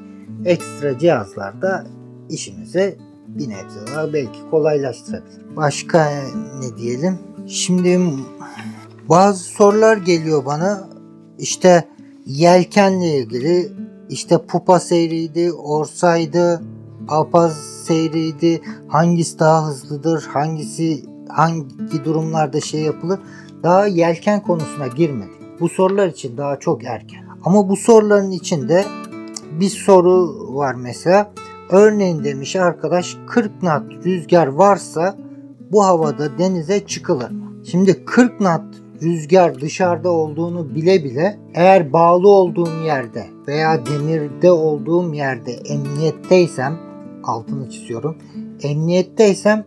ekstra 0.44 0.98
cihazlarda 0.98 1.87
işimizi 2.28 2.98
bir 3.28 3.48
nebze 3.48 3.87
daha 3.94 4.12
belki 4.12 4.38
kolaylaştırabilir. 4.50 5.57
Başka 5.57 6.11
ne 6.61 6.76
diyelim? 6.76 7.18
Şimdi 7.46 8.00
bazı 9.09 9.44
sorular 9.44 9.96
geliyor 9.96 10.44
bana. 10.44 10.88
İşte 11.38 11.85
yelkenle 12.26 13.18
ilgili 13.18 13.72
işte 14.09 14.38
pupa 14.38 14.81
seyriydi, 14.81 15.52
orsaydı, 15.52 16.62
apaz 17.09 17.57
seyriydi, 17.85 18.61
hangisi 18.88 19.38
daha 19.38 19.68
hızlıdır, 19.68 20.22
hangisi 20.22 21.04
hangi 21.28 22.04
durumlarda 22.04 22.60
şey 22.60 22.80
yapılır. 22.80 23.18
Daha 23.62 23.86
yelken 23.86 24.42
konusuna 24.42 24.86
girmedik. 24.86 25.60
Bu 25.60 25.68
sorular 25.68 26.06
için 26.06 26.36
daha 26.36 26.58
çok 26.58 26.84
erken. 26.84 27.24
Ama 27.44 27.68
bu 27.68 27.76
soruların 27.76 28.30
içinde 28.30 28.84
bir 29.60 29.68
soru 29.68 30.34
var 30.54 30.74
mesela. 30.74 31.32
Örneğin 31.70 32.24
demiş 32.24 32.56
arkadaş 32.56 33.16
40 33.26 33.60
knot 33.60 34.06
rüzgar 34.06 34.46
varsa 34.46 35.16
bu 35.72 35.84
havada 35.84 36.38
denize 36.38 36.86
çıkılır 36.86 37.30
mı? 37.30 37.52
Şimdi 37.70 38.04
40 38.04 38.38
knot 38.38 38.62
rüzgar 39.02 39.60
dışarıda 39.60 40.10
olduğunu 40.10 40.74
bile 40.74 41.04
bile 41.04 41.38
eğer 41.54 41.92
bağlı 41.92 42.28
olduğum 42.28 42.84
yerde 42.84 43.26
veya 43.48 43.86
demirde 43.86 44.52
olduğum 44.52 45.14
yerde 45.14 45.52
emniyetteysem 45.52 46.78
altını 47.24 47.70
çiziyorum. 47.70 48.16
Emniyetteysem 48.62 49.64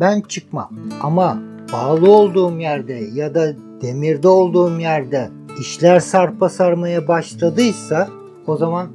ben 0.00 0.20
çıkmam. 0.20 0.70
Ama 1.02 1.38
bağlı 1.72 2.10
olduğum 2.10 2.58
yerde 2.58 2.94
ya 3.14 3.34
da 3.34 3.52
demirde 3.82 4.28
olduğum 4.28 4.80
yerde 4.80 5.30
işler 5.60 6.00
sarpa 6.00 6.48
sarmaya 6.48 7.08
başladıysa 7.08 8.08
o 8.46 8.56
zaman 8.56 8.88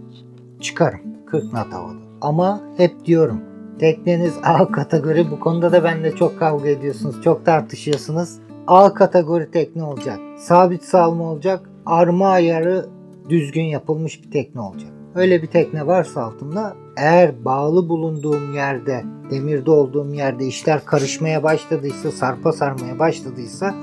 çıkarım 0.61 0.99
40 1.25 1.51
knot 1.51 1.73
havada. 1.73 2.03
Ama 2.21 2.61
hep 2.77 3.05
diyorum 3.05 3.41
tekneniz 3.79 4.33
A 4.43 4.71
kategori 4.71 5.31
bu 5.31 5.39
konuda 5.39 5.71
da 5.71 5.83
benimle 5.83 6.15
çok 6.15 6.39
kavga 6.39 6.69
ediyorsunuz. 6.69 7.21
Çok 7.21 7.45
tartışıyorsunuz. 7.45 8.29
A 8.67 8.93
kategori 8.93 9.51
tekne 9.51 9.83
olacak. 9.83 10.19
Sabit 10.37 10.83
salma 10.83 11.23
olacak. 11.23 11.69
Arma 11.85 12.27
ayarı 12.27 12.85
düzgün 13.29 13.63
yapılmış 13.63 14.23
bir 14.23 14.31
tekne 14.31 14.61
olacak. 14.61 14.89
Öyle 15.15 15.41
bir 15.41 15.47
tekne 15.47 15.87
varsa 15.87 16.23
altımda 16.23 16.73
eğer 16.97 17.45
bağlı 17.45 17.89
bulunduğum 17.89 18.53
yerde, 18.53 19.03
demirde 19.32 19.71
olduğum 19.71 20.13
yerde 20.13 20.45
işler 20.45 20.86
karışmaya 20.86 21.43
başladıysa, 21.43 22.12
sarpa 22.12 22.51
sarmaya 22.51 22.99
başladıysa 22.99 23.75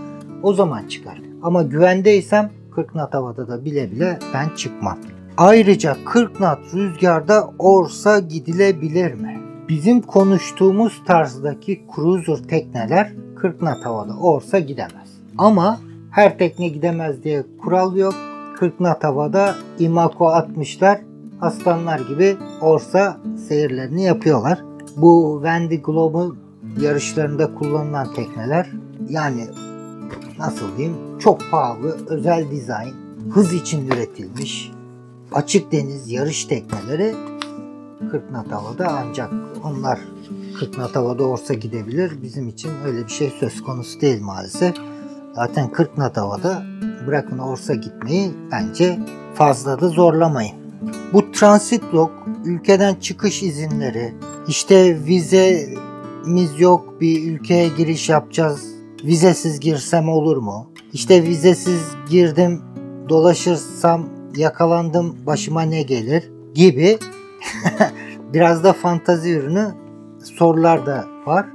o 0.42 0.52
zaman 0.52 0.86
çıkar. 0.86 1.22
Ama 1.42 1.62
güvendeysem 1.62 2.50
40 2.74 2.92
knot 2.92 3.14
havada 3.14 3.48
da 3.48 3.64
bile 3.64 3.90
bile 3.90 4.18
ben 4.34 4.48
çıkmam. 4.56 4.98
Ayrıca 5.36 5.96
40 6.04 6.36
knot 6.36 6.58
rüzgarda 6.74 7.50
orsa 7.58 8.18
gidilebilir 8.18 9.14
mi? 9.14 9.38
Bizim 9.68 10.00
konuştuğumuz 10.00 11.02
tarzdaki 11.06 11.82
cruiser 11.96 12.36
tekneler 12.36 13.12
40 13.36 13.60
knot 13.60 13.84
havada 13.84 14.16
orsa 14.16 14.58
gidemez. 14.58 15.20
Ama 15.38 15.80
her 16.10 16.38
tekne 16.38 16.68
gidemez 16.68 17.24
diye 17.24 17.44
kural 17.62 17.96
yok. 17.96 18.14
40 18.56 18.78
knot 18.78 19.04
havada 19.04 19.54
imako 19.78 20.28
atmışlar 20.28 21.00
aslanlar 21.40 21.98
gibi 21.98 22.36
Orsa 22.60 23.16
seyirlerini 23.48 24.02
yapıyorlar. 24.02 24.64
Bu 24.96 25.40
Wendy 25.42 25.76
Globe'un 25.76 26.38
yarışlarında 26.80 27.54
kullanılan 27.54 28.14
tekneler 28.14 28.70
yani 29.08 29.46
nasıl 30.38 30.76
diyeyim 30.76 30.96
çok 31.18 31.50
pahalı 31.50 31.96
özel 32.08 32.50
dizayn 32.50 32.94
hız 33.30 33.52
için 33.52 33.86
üretilmiş 33.86 34.72
açık 35.32 35.72
deniz 35.72 36.10
yarış 36.10 36.44
tekneleri 36.44 37.14
40 38.10 38.28
knot 38.28 38.52
havada 38.52 38.88
ancak 38.88 39.30
onlar 39.64 39.98
40 40.58 40.74
knot 40.74 40.96
havada 40.96 41.24
olsa 41.24 41.54
gidebilir. 41.54 42.22
Bizim 42.22 42.48
için 42.48 42.70
öyle 42.86 43.06
bir 43.06 43.12
şey 43.12 43.30
söz 43.40 43.62
konusu 43.62 44.00
değil 44.00 44.22
maalesef. 44.22 44.76
Zaten 45.34 45.72
40 45.72 45.94
knot 45.94 46.16
havada 46.16 46.62
bırakın 47.06 47.38
orsa 47.38 47.74
gitmeyi 47.74 48.32
bence 48.52 48.98
fazla 49.34 49.80
da 49.80 49.88
zorlamayın. 49.88 50.56
Bu 51.12 51.19
transit 51.40 51.94
log, 51.94 52.10
ülkeden 52.44 52.94
çıkış 52.94 53.42
izinleri, 53.42 54.14
işte 54.48 55.04
vizemiz 55.04 56.60
yok 56.60 57.00
bir 57.00 57.32
ülkeye 57.32 57.68
giriş 57.68 58.08
yapacağız, 58.08 58.74
vizesiz 59.04 59.60
girsem 59.60 60.08
olur 60.08 60.36
mu? 60.36 60.72
İşte 60.92 61.22
vizesiz 61.22 61.82
girdim, 62.10 62.62
dolaşırsam 63.08 64.08
yakalandım, 64.36 65.16
başıma 65.26 65.62
ne 65.62 65.82
gelir 65.82 66.30
gibi 66.54 66.98
biraz 68.32 68.64
da 68.64 68.72
fantazi 68.72 69.30
ürünü 69.30 69.68
sorular 70.38 70.86
da 70.86 71.04
var. 71.26 71.46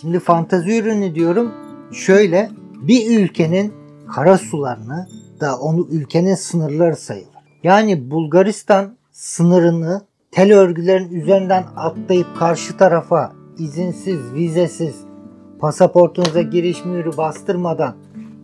Şimdi 0.00 0.20
fantazi 0.20 0.78
ürünü 0.78 1.14
diyorum. 1.14 1.52
Şöyle 1.92 2.50
bir 2.74 3.20
ülkenin 3.20 3.72
kara 4.14 4.38
sularını 4.38 5.08
da 5.40 5.58
onu 5.58 5.88
ülkenin 5.90 6.34
sınırları 6.34 6.96
sayılır. 6.96 7.34
Yani 7.62 8.10
Bulgaristan 8.10 8.96
sınırını 9.14 10.02
tel 10.30 10.52
örgülerin 10.52 11.10
üzerinden 11.10 11.64
atlayıp 11.76 12.36
karşı 12.38 12.76
tarafa 12.76 13.32
izinsiz, 13.58 14.34
vizesiz, 14.34 14.94
pasaportunuza 15.60 16.42
giriş 16.42 16.84
mührü 16.84 17.16
bastırmadan 17.16 17.96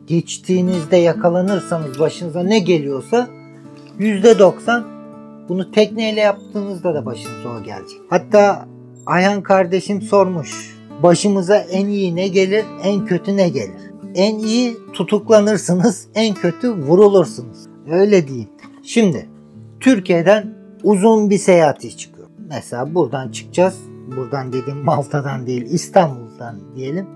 geçtiğinizde 0.07 0.97
yakalanırsanız 0.97 1.99
başınıza 1.99 2.43
ne 2.43 2.59
geliyorsa 2.59 3.29
%90 3.99 4.83
bunu 5.49 5.71
tekneyle 5.71 6.21
yaptığınızda 6.21 6.95
da 6.95 7.07
başınıza 7.07 7.49
o 7.49 7.63
gelecek. 7.63 8.01
Hatta 8.11 8.67
Ayhan 9.07 9.43
kardeşim 9.43 10.03
sormuş. 10.03 10.81
Başımıza 11.03 11.57
en 11.57 11.87
iyi 11.87 12.17
ne 12.17 12.29
gelir, 12.29 12.65
en 12.85 13.07
kötü 13.07 13.37
ne 13.37 13.49
gelir? 13.49 13.91
En 14.15 14.39
iyi 14.39 14.77
tutuklanırsınız, 14.93 16.09
en 16.15 16.35
kötü 16.35 16.73
vurulursunuz. 16.73 17.59
Öyle 17.91 18.29
değil. 18.29 18.49
Şimdi 18.83 19.29
Türkiye'den 19.81 20.60
uzun 20.83 21.31
bir 21.31 21.39
seyahati 21.39 21.97
çıkıyor. 21.97 22.29
Mesela 22.49 22.95
buradan 22.95 23.29
çıkacağız. 23.29 23.75
Buradan 24.17 24.53
dediğim 24.53 24.85
Malta'dan 24.85 25.47
değil 25.47 25.67
İstanbul'dan 25.71 26.57
diyelim. 26.77 27.07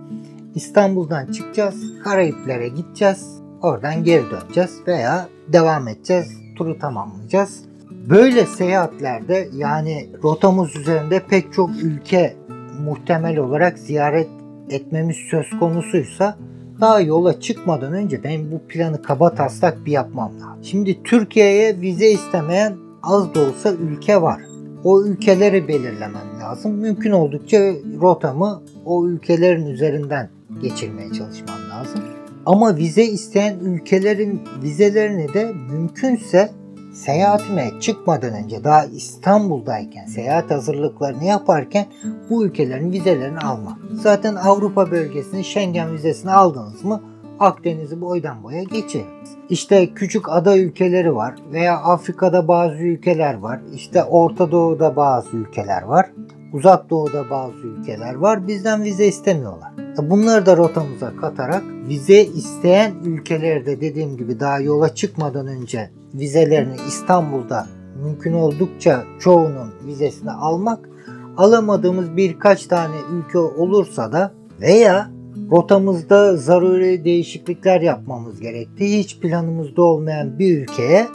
İstanbul'dan 0.55 1.27
çıkacağız. 1.27 1.75
Karayiplere 2.05 2.69
gideceğiz. 2.69 3.41
Oradan 3.63 4.05
geri 4.05 4.25
döneceğiz 4.31 4.81
veya 4.87 5.29
devam 5.49 5.89
edeceğiz. 5.89 6.33
Turu 6.57 6.79
tamamlayacağız. 6.79 7.61
Böyle 7.91 8.47
seyahatlerde 8.47 9.49
yani 9.55 10.09
rotamız 10.23 10.77
üzerinde 10.77 11.21
pek 11.21 11.53
çok 11.53 11.71
ülke 11.83 12.37
muhtemel 12.85 13.39
olarak 13.39 13.79
ziyaret 13.79 14.29
etmemiz 14.71 15.17
söz 15.17 15.51
konusuysa 15.61 16.37
daha 16.81 17.01
yola 17.01 17.41
çıkmadan 17.41 17.93
önce 17.93 18.25
ben 18.25 18.53
bu 18.53 18.59
planı 18.69 19.03
kaba 19.03 19.35
taslak 19.35 19.87
bir 19.87 19.93
yapmam 19.93 20.33
lazım. 20.35 20.65
Şimdi 20.65 21.03
Türkiye'ye 21.03 21.81
vize 21.81 22.11
istemeyen 22.11 22.84
az 23.07 23.35
da 23.35 23.41
olsa 23.41 23.73
ülke 23.73 24.23
var. 24.23 24.41
O 24.85 25.03
ülkeleri 25.03 25.69
belirlemem 25.69 26.41
lazım. 26.41 26.73
Mümkün 26.73 27.11
oldukça 27.11 27.59
rotamı 28.01 28.63
o 28.85 29.07
ülkelerin 29.07 29.67
üzerinden 29.67 30.31
geçirmeye 30.63 31.13
çalışmam 31.13 31.59
lazım. 31.71 32.01
Ama 32.47 32.77
vize 32.77 33.05
isteyen 33.05 33.59
ülkelerin 33.59 34.43
vizelerini 34.63 35.35
de 35.35 35.53
mümkünse 35.71 36.51
seyahatime 36.95 37.71
çıkmadan 37.81 38.35
önce 38.35 38.65
daha 38.65 38.85
İstanbul'dayken 38.85 40.07
seyahat 40.07 40.51
hazırlıklarını 40.51 41.25
yaparken 41.25 41.87
bu 42.31 42.45
ülkelerin 42.47 42.93
vizelerini 42.93 43.39
almak. 43.39 43.79
Zaten 43.93 44.35
Avrupa 44.35 44.91
bölgesinin 44.91 45.43
Schengen 45.43 45.93
vizesini 45.93 46.33
aldınız 46.33 46.85
mı 46.85 47.03
Akdeniz'i 47.41 48.01
boydan 48.01 48.43
boya 48.43 48.63
geçin. 48.63 49.05
İşte 49.49 49.95
küçük 49.95 50.29
ada 50.29 50.59
ülkeleri 50.59 51.15
var 51.15 51.35
veya 51.53 51.77
Afrika'da 51.77 52.49
bazı 52.49 52.77
ülkeler 52.77 53.35
var. 53.35 53.61
İşte 53.75 54.05
Orta 54.05 54.51
Doğu'da 54.51 54.97
bazı 54.97 55.37
ülkeler 55.37 55.83
var. 55.83 56.11
Uzak 56.53 56.91
Doğu'da 56.91 57.31
bazı 57.31 57.57
ülkeler 57.57 58.15
var. 58.15 58.49
Bizden 58.49 58.85
vize 58.85 59.07
istemiyorlar. 59.07 59.73
Bunları 59.99 60.47
da 60.47 60.57
rotamıza 60.57 61.17
katarak 61.17 61.63
vize 61.89 62.23
isteyen 62.23 62.93
ülkelerde 63.05 63.81
dediğim 63.81 64.17
gibi 64.17 64.41
daha 64.41 64.61
yola 64.61 64.95
çıkmadan 64.95 65.47
önce 65.47 65.91
vizelerini 66.15 66.77
İstanbul'da 66.89 67.67
mümkün 68.05 68.33
oldukça 68.33 69.05
çoğunun 69.21 69.71
vizesini 69.87 70.31
almak 70.31 70.89
alamadığımız 71.37 72.17
birkaç 72.17 72.67
tane 72.67 72.97
ülke 73.13 73.39
olursa 73.39 74.13
da 74.13 74.33
veya 74.61 75.11
rotamızda 75.51 76.37
zaruri 76.37 77.05
değişiklikler 77.05 77.81
yapmamız 77.81 78.41
gerekti. 78.41 78.99
Hiç 78.99 79.21
planımızda 79.21 79.83
olmayan 79.83 80.39
bir 80.39 80.59
ülkeye 80.59 81.07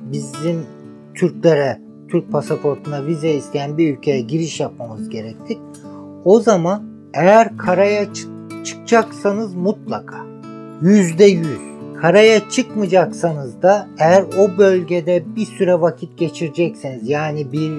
bizim 0.00 0.66
Türklere 1.14 1.80
Türk 2.08 2.32
pasaportuna 2.32 3.06
vize 3.06 3.30
isteyen 3.30 3.78
bir 3.78 3.96
ülkeye 3.96 4.20
giriş 4.20 4.60
yapmamız 4.60 5.08
gerekti. 5.08 5.58
O 6.24 6.40
zaman 6.40 6.82
eğer 7.14 7.56
karaya 7.56 8.06
çıkacaksanız 8.64 9.54
mutlaka 9.54 10.16
yüzde 10.82 11.24
yüz 11.24 11.58
karaya 12.00 12.48
çıkmayacaksanız 12.48 13.62
da 13.62 13.88
eğer 13.98 14.22
o 14.22 14.58
bölgede 14.58 15.24
bir 15.36 15.46
süre 15.46 15.80
vakit 15.80 16.18
geçirecekseniz 16.18 17.08
yani 17.08 17.52
bir 17.52 17.72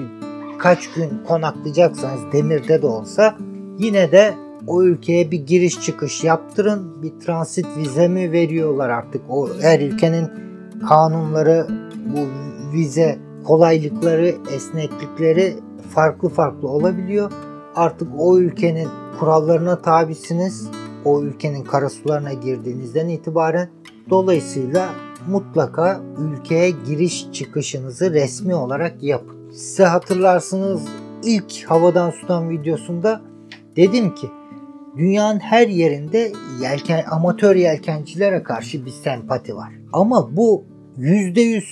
kaç 0.58 0.92
gün 0.92 1.10
konaklayacaksanız 1.28 2.32
demirde 2.32 2.82
de 2.82 2.86
olsa 2.86 3.34
yine 3.78 4.12
de 4.12 4.34
o 4.66 4.82
ülkeye 4.82 5.30
bir 5.30 5.46
giriş 5.46 5.80
çıkış 5.80 6.24
yaptırın. 6.24 7.02
Bir 7.02 7.12
transit 7.20 7.66
vize 7.76 8.08
mi 8.08 8.32
veriyorlar 8.32 8.88
artık 8.88 9.22
o 9.28 9.48
her 9.60 9.80
ülkenin 9.80 10.28
kanunları 10.88 11.66
bu 12.06 12.20
vize 12.72 13.18
kolaylıkları, 13.44 14.34
esneklikleri 14.54 15.56
farklı 15.94 16.28
farklı 16.28 16.68
olabiliyor. 16.68 17.32
Artık 17.74 18.08
o 18.18 18.38
ülkenin 18.38 18.88
kurallarına 19.20 19.82
tabisiniz. 19.82 20.68
O 21.04 21.22
ülkenin 21.22 21.64
karasularına 21.64 22.32
girdiğinizden 22.32 23.08
itibaren 23.08 23.68
dolayısıyla 24.10 24.88
mutlaka 25.28 26.00
ülkeye 26.18 26.70
giriş 26.70 27.32
çıkışınızı 27.32 28.12
resmi 28.12 28.54
olarak 28.54 29.02
yapın. 29.02 29.36
Size 29.52 29.84
hatırlarsınız 29.84 30.82
ilk 31.24 31.64
havadan 31.66 32.10
sudan 32.10 32.50
videosunda 32.50 33.20
dedim 33.76 34.14
ki 34.14 34.30
dünyanın 34.96 35.40
her 35.40 35.68
yerinde 35.68 36.32
yelken 36.62 37.04
amatör 37.10 37.56
yelkencilere 37.56 38.42
karşı 38.42 38.86
bir 38.86 38.90
sempati 38.90 39.56
var. 39.56 39.72
Ama 39.92 40.36
bu 40.36 40.64
%100 40.98 41.62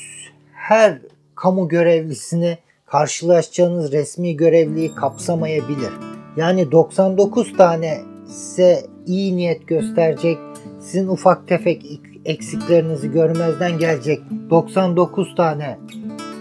her 0.53 0.99
kamu 1.35 1.69
görevlisini 1.69 2.59
karşılaşacağınız 2.87 3.93
resmi 3.93 4.37
görevliyi 4.37 4.95
kapsamayabilir. 4.95 5.93
Yani 6.37 6.73
99 6.73 7.57
tane 7.57 8.01
size 8.27 8.87
iyi 9.07 9.37
niyet 9.37 9.67
gösterecek, 9.67 10.39
sizin 10.81 11.09
ufak 11.09 11.49
tefek 11.49 12.01
eksiklerinizi 12.25 13.11
görmezden 13.11 13.79
gelecek 13.79 14.21
99 14.51 15.35
tane 15.35 15.79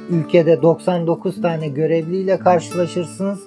ülkede 0.09 0.61
99 0.61 1.41
tane 1.41 1.67
görevliyle 1.67 2.39
karşılaşırsınız. 2.39 3.39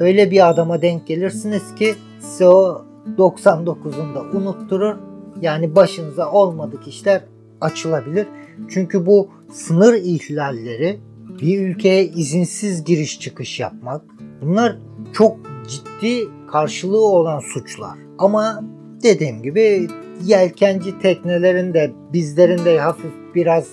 Öyle 0.00 0.30
bir 0.30 0.48
adama 0.48 0.82
denk 0.82 1.06
gelirsiniz 1.06 1.74
ki 1.74 1.94
size 2.20 2.48
o 2.48 2.84
99'unu 3.18 4.14
da 4.14 4.38
unutturur. 4.38 4.96
Yani 5.40 5.76
başınıza 5.76 6.32
olmadık 6.32 6.88
işler 6.88 7.22
açılabilir. 7.60 8.26
Çünkü 8.68 9.06
bu 9.06 9.28
sınır 9.52 9.94
ihlalleri, 9.94 10.98
bir 11.40 11.60
ülkeye 11.68 12.04
izinsiz 12.04 12.84
giriş 12.84 13.20
çıkış 13.20 13.60
yapmak 13.60 14.02
bunlar 14.42 14.76
çok 15.12 15.36
ciddi 15.68 16.28
karşılığı 16.52 17.06
olan 17.06 17.40
suçlar. 17.40 17.98
Ama 18.18 18.64
dediğim 19.02 19.42
gibi 19.42 19.88
yelkenci 20.24 20.98
teknelerin 20.98 21.74
de 21.74 21.92
bizlerin 22.12 22.64
de 22.64 22.78
hafif 22.78 23.12
biraz 23.34 23.68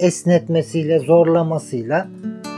esnetmesiyle, 0.00 0.98
zorlamasıyla 0.98 2.08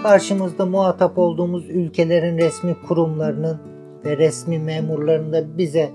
karşımızda 0.03 0.67
muhatap 0.67 1.19
olduğumuz 1.19 1.71
ülkelerin 1.71 2.39
resmi 2.39 2.77
kurumlarının 2.89 3.59
ve 4.05 4.17
resmi 4.17 4.59
memurlarının 4.59 5.33
da 5.33 5.59
bize 5.59 5.91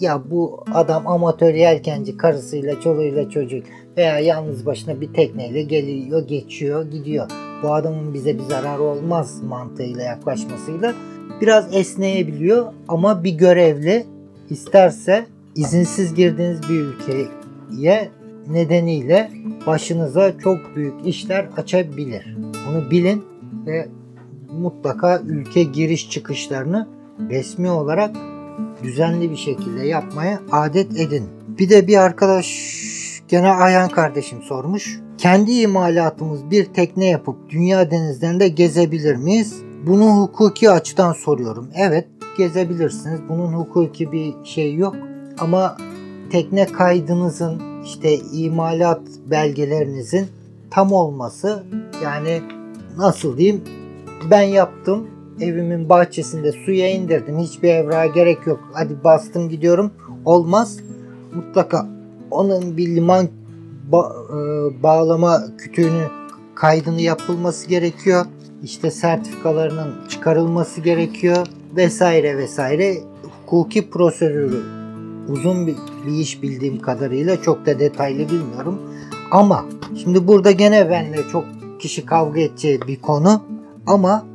ya 0.00 0.22
bu 0.30 0.64
adam 0.74 1.06
amatör 1.06 1.54
yelkenci 1.54 2.16
karısıyla, 2.16 2.80
çoluğuyla, 2.80 3.30
çocuğu 3.30 3.62
veya 3.96 4.18
yalnız 4.18 4.66
başına 4.66 5.00
bir 5.00 5.12
tekneyle 5.12 5.62
geliyor, 5.62 6.28
geçiyor, 6.28 6.90
gidiyor. 6.90 7.30
Bu 7.62 7.74
adamın 7.74 8.14
bize 8.14 8.38
bir 8.38 8.42
zararı 8.42 8.82
olmaz 8.82 9.42
mantığıyla 9.42 10.02
yaklaşmasıyla 10.02 10.94
biraz 11.40 11.74
esneyebiliyor 11.74 12.66
ama 12.88 13.24
bir 13.24 13.32
görevli 13.32 14.06
isterse 14.50 15.26
izinsiz 15.54 16.14
girdiğiniz 16.14 16.60
bir 16.62 16.80
ülkeye 16.80 18.08
nedeniyle 18.48 19.30
başınıza 19.66 20.38
çok 20.38 20.76
büyük 20.76 21.06
işler 21.06 21.48
açabilir. 21.56 22.36
Bunu 22.68 22.90
bilin 22.90 23.24
ve 23.66 23.88
mutlaka 24.60 25.20
ülke 25.20 25.62
giriş 25.62 26.10
çıkışlarını 26.10 26.88
resmi 27.30 27.70
olarak 27.70 28.16
düzenli 28.82 29.30
bir 29.30 29.36
şekilde 29.36 29.86
yapmaya 29.86 30.40
adet 30.52 31.00
edin. 31.00 31.24
Bir 31.58 31.70
de 31.70 31.86
bir 31.86 31.96
arkadaş 31.96 32.76
gene 33.28 33.48
Ayhan 33.48 33.88
kardeşim 33.88 34.42
sormuş. 34.42 35.00
Kendi 35.18 35.52
imalatımız 35.52 36.50
bir 36.50 36.64
tekne 36.64 37.06
yapıp 37.06 37.50
dünya 37.50 37.90
denizlerinde 37.90 38.48
gezebilir 38.48 39.16
miyiz? 39.16 39.62
Bunu 39.86 40.04
hukuki 40.04 40.70
açıdan 40.70 41.12
soruyorum. 41.12 41.68
Evet 41.74 42.08
gezebilirsiniz. 42.38 43.20
Bunun 43.28 43.52
hukuki 43.52 44.12
bir 44.12 44.34
şey 44.44 44.74
yok. 44.74 44.96
Ama 45.38 45.76
tekne 46.30 46.66
kaydınızın 46.66 47.62
işte 47.84 48.18
imalat 48.18 49.00
belgelerinizin 49.30 50.26
tam 50.70 50.92
olması 50.92 51.64
yani 52.04 52.40
nasıl 52.96 53.36
diyeyim 53.36 53.60
ben 54.30 54.42
yaptım 54.42 55.06
evimin 55.40 55.88
bahçesinde 55.88 56.52
suya 56.52 56.90
indirdim. 56.90 57.38
Hiçbir 57.38 57.68
evrağa 57.68 58.06
gerek 58.06 58.46
yok. 58.46 58.60
Hadi 58.72 59.04
bastım 59.04 59.48
gidiyorum. 59.48 59.90
Olmaz. 60.24 60.78
Mutlaka 61.34 61.86
onun 62.30 62.76
bir 62.76 62.96
liman 62.96 63.28
ba- 63.92 64.12
e, 64.30 64.82
bağlama 64.82 65.42
kütüğünü 65.58 66.04
kaydını 66.54 67.00
yapılması 67.00 67.68
gerekiyor. 67.68 68.26
İşte 68.62 68.90
sertifikalarının 68.90 69.94
çıkarılması 70.08 70.80
gerekiyor 70.80 71.46
vesaire 71.76 72.38
vesaire. 72.38 72.94
Hukuki 73.46 73.90
prosedürü 73.90 74.62
uzun 75.28 75.66
bir, 75.66 75.76
bir 76.06 76.12
iş 76.12 76.42
bildiğim 76.42 76.80
kadarıyla 76.80 77.42
çok 77.42 77.66
da 77.66 77.78
detaylı 77.78 78.18
bilmiyorum. 78.18 78.78
Ama 79.30 79.64
şimdi 79.96 80.28
burada 80.28 80.50
gene 80.50 80.90
benimle 80.90 81.22
çok 81.32 81.44
kişi 81.78 82.06
kavga 82.06 82.40
edeceği 82.40 82.80
bir 82.88 83.00
konu 83.00 83.42
ama 83.86 84.26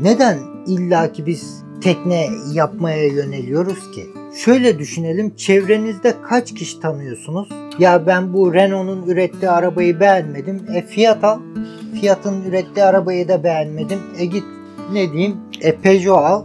neden 0.00 0.38
illaki 0.66 1.26
biz 1.26 1.62
tekne 1.80 2.28
yapmaya 2.52 3.06
yöneliyoruz 3.06 3.90
ki? 3.90 4.06
Şöyle 4.44 4.78
düşünelim 4.78 5.34
çevrenizde 5.36 6.14
kaç 6.22 6.54
kişi 6.54 6.80
tanıyorsunuz? 6.80 7.48
Ya 7.78 8.06
ben 8.06 8.32
bu 8.32 8.54
Renault'un 8.54 9.06
ürettiği 9.06 9.50
arabayı 9.50 10.00
beğenmedim. 10.00 10.60
E 10.74 10.82
Fiat 10.82 11.24
al. 11.24 11.38
Fiat'ın 12.00 12.44
ürettiği 12.44 12.84
arabayı 12.84 13.28
da 13.28 13.44
beğenmedim. 13.44 13.98
E 14.18 14.24
git 14.24 14.44
ne 14.92 15.12
diyeyim? 15.12 15.36
E 15.60 15.76
Peugeot 15.76 16.18
al. 16.18 16.44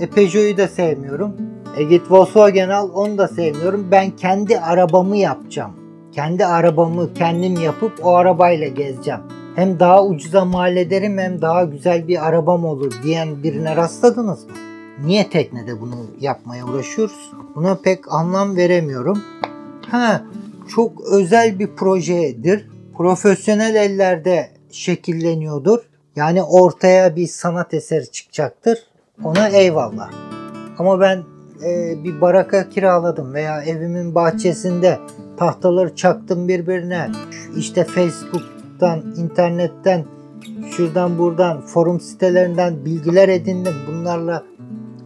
E 0.00 0.06
Peugeot'u 0.06 0.56
da 0.56 0.68
sevmiyorum. 0.68 1.36
E 1.76 1.82
git 1.82 2.10
Volkswagen 2.10 2.68
al 2.68 2.90
onu 2.94 3.18
da 3.18 3.28
sevmiyorum. 3.28 3.86
Ben 3.90 4.10
kendi 4.10 4.60
arabamı 4.60 5.16
yapacağım. 5.16 5.72
Kendi 6.12 6.46
arabamı 6.46 7.14
kendim 7.14 7.62
yapıp 7.62 7.92
o 8.02 8.14
arabayla 8.14 8.68
gezeceğim. 8.68 9.20
Hem 9.54 9.80
daha 9.80 10.04
ucuza 10.04 10.44
mal 10.44 10.76
ederim 10.76 11.18
hem 11.18 11.42
daha 11.42 11.64
güzel 11.64 12.08
bir 12.08 12.28
arabam 12.28 12.64
olur 12.64 12.92
diyen 13.02 13.42
birine 13.42 13.76
rastladınız 13.76 14.44
mı? 14.44 14.52
Niye 15.04 15.30
teknede 15.30 15.80
bunu 15.80 16.06
yapmaya 16.20 16.66
uğraşıyoruz? 16.66 17.30
Buna 17.54 17.74
pek 17.74 18.12
anlam 18.12 18.56
veremiyorum. 18.56 19.22
Ha, 19.90 20.22
çok 20.68 21.00
özel 21.00 21.58
bir 21.58 21.66
projedir. 21.66 22.68
Profesyonel 22.96 23.74
ellerde 23.74 24.50
şekilleniyordur. 24.70 25.78
Yani 26.16 26.42
ortaya 26.42 27.16
bir 27.16 27.26
sanat 27.26 27.74
eseri 27.74 28.10
çıkacaktır. 28.10 28.78
Ona 29.24 29.48
eyvallah. 29.48 30.10
Ama 30.78 31.00
ben 31.00 31.22
e, 31.64 32.04
bir 32.04 32.20
baraka 32.20 32.68
kiraladım 32.68 33.34
veya 33.34 33.62
evimin 33.62 34.14
bahçesinde 34.14 34.98
tahtaları 35.36 35.96
çaktım 35.96 36.48
birbirine. 36.48 37.10
İşte 37.56 37.84
Facebook'tan, 38.80 39.24
internetten, 39.24 40.04
şuradan 40.76 41.18
buradan, 41.18 41.60
forum 41.60 42.00
sitelerinden 42.00 42.84
bilgiler 42.84 43.28
edindim. 43.28 43.74
Bunlarla 43.88 44.44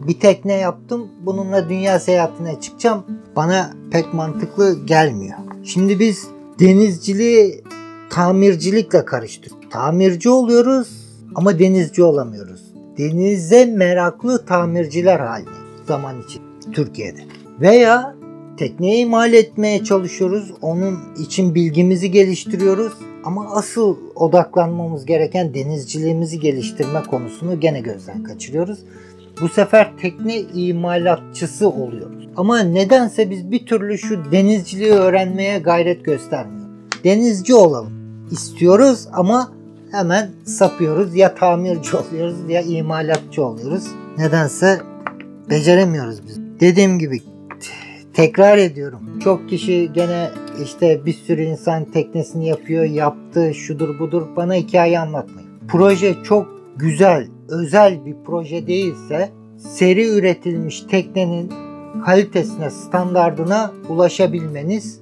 bir 0.07 0.19
tekne 0.19 0.53
yaptım. 0.53 1.07
Bununla 1.25 1.69
dünya 1.69 1.99
seyahatine 1.99 2.59
çıkacağım. 2.61 3.03
Bana 3.35 3.73
pek 3.91 4.13
mantıklı 4.13 4.85
gelmiyor. 4.85 5.37
Şimdi 5.63 5.99
biz 5.99 6.27
denizciliği 6.59 7.63
tamircilikle 8.09 9.05
karıştırdık. 9.05 9.71
Tamirci 9.71 10.29
oluyoruz 10.29 10.87
ama 11.35 11.59
denizci 11.59 12.03
olamıyoruz. 12.03 12.73
Denize 12.97 13.65
meraklı 13.65 14.45
tamirciler 14.45 15.19
haline 15.19 15.49
zaman 15.87 16.21
için 16.21 16.41
Türkiye'de. 16.73 17.19
Veya 17.61 18.15
tekneyi 18.59 19.05
imal 19.05 19.33
etmeye 19.33 19.83
çalışıyoruz. 19.83 20.51
Onun 20.61 20.99
için 21.19 21.55
bilgimizi 21.55 22.11
geliştiriyoruz. 22.11 22.93
Ama 23.23 23.55
asıl 23.55 23.97
odaklanmamız 24.15 25.05
gereken 25.05 25.53
denizciliğimizi 25.53 26.39
geliştirme 26.39 27.03
konusunu 27.03 27.59
gene 27.59 27.79
gözden 27.79 28.23
kaçırıyoruz. 28.23 28.79
Bu 29.41 29.49
sefer 29.49 29.97
tekne 30.01 30.39
imalatçısı 30.39 31.69
oluyoruz. 31.69 32.27
Ama 32.37 32.59
nedense 32.59 33.29
biz 33.29 33.51
bir 33.51 33.65
türlü 33.65 33.97
şu 33.97 34.31
denizciliği 34.31 34.91
öğrenmeye 34.91 35.59
gayret 35.59 36.05
göstermiyoruz. 36.05 36.69
Denizci 37.03 37.53
olalım 37.53 37.93
istiyoruz 38.31 39.07
ama 39.13 39.51
hemen 39.91 40.29
sapıyoruz. 40.45 41.15
Ya 41.15 41.35
tamirci 41.35 41.97
oluyoruz 41.97 42.35
ya 42.49 42.61
imalatçı 42.61 43.43
oluyoruz. 43.45 43.83
Nedense 44.17 44.79
beceremiyoruz 45.49 46.27
biz. 46.27 46.39
Dediğim 46.59 46.99
gibi 46.99 47.21
tekrar 48.13 48.57
ediyorum. 48.57 49.19
Çok 49.23 49.49
kişi 49.49 49.89
gene 49.93 50.29
işte 50.63 51.05
bir 51.05 51.13
sürü 51.13 51.41
insan 51.41 51.85
teknesini 51.85 52.47
yapıyor, 52.47 52.83
yaptı, 52.83 53.53
şudur 53.53 53.99
budur. 53.99 54.27
Bana 54.35 54.53
hikaye 54.53 54.99
anlatmayın. 54.99 55.49
Proje 55.67 56.15
çok 56.23 56.47
güzel, 56.77 57.27
özel 57.49 58.05
bir 58.05 58.15
proje 58.25 58.67
değilse 58.67 59.29
seri 59.57 60.09
üretilmiş 60.09 60.81
teknenin 60.81 61.53
kalitesine, 62.05 62.69
standardına 62.69 63.71
ulaşabilmeniz 63.89 65.01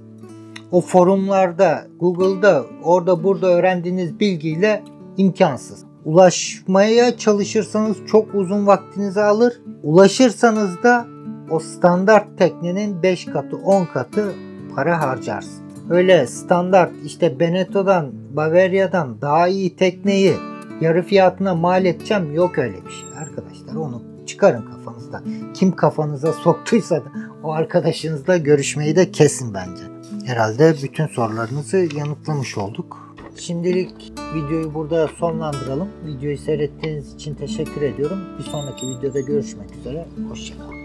o 0.72 0.82
forumlarda, 0.82 1.88
Google'da, 2.00 2.66
orada 2.84 3.24
burada 3.24 3.48
öğrendiğiniz 3.48 4.20
bilgiyle 4.20 4.84
imkansız. 5.18 5.84
Ulaşmaya 6.06 7.18
çalışırsanız 7.18 7.98
çok 8.12 8.36
uzun 8.36 8.68
vaktinizi 8.68 9.22
alır. 9.22 9.62
Ulaşırsanız 9.84 10.84
da 10.84 11.08
o 11.50 11.60
standart 11.60 12.38
teknenin 12.38 13.04
5 13.04 13.26
katı 13.26 13.58
10 13.58 13.86
katı 13.86 14.34
para 14.76 15.02
harcarsın. 15.02 15.64
Öyle 15.90 16.28
standart 16.28 16.92
işte 17.06 17.40
Benetton'dan, 17.40 18.12
Bavaria'dan 18.36 19.22
daha 19.22 19.48
iyi 19.48 19.76
tekneyi 19.76 20.34
yarı 20.82 21.04
fiyatına 21.04 21.56
mal 21.56 21.86
edeceğim 21.86 22.34
yok 22.34 22.58
öyle 22.58 22.86
bir 22.86 22.92
şey 22.92 23.08
arkadaşlar. 23.18 23.76
Onu 23.76 24.02
çıkarın 24.26 24.62
kafanızda. 24.62 25.24
Kim 25.54 25.76
kafanıza 25.76 26.34
soktuysa 26.34 26.96
da 26.96 27.10
o 27.44 27.52
arkadaşınızla 27.52 28.38
görüşmeyi 28.38 28.96
de 28.96 29.12
kesin 29.12 29.54
bence. 29.54 29.84
Herhalde 30.26 30.76
bütün 30.84 31.08
sorularınızı 31.08 31.78
yanıtlamış 31.78 32.58
olduk. 32.58 33.16
Şimdilik 33.38 34.14
videoyu 34.36 34.74
burada 34.74 35.08
sonlandıralım. 35.08 35.90
Videoyu 36.06 36.38
seyrettiğiniz 36.38 37.14
için 37.14 37.36
teşekkür 37.36 37.82
ediyorum. 37.82 38.20
Bir 38.40 38.44
sonraki 38.44 38.88
videoda 38.88 39.20
görüşmek 39.20 39.76
üzere. 39.76 40.06
Hoşçakalın. 40.30 40.77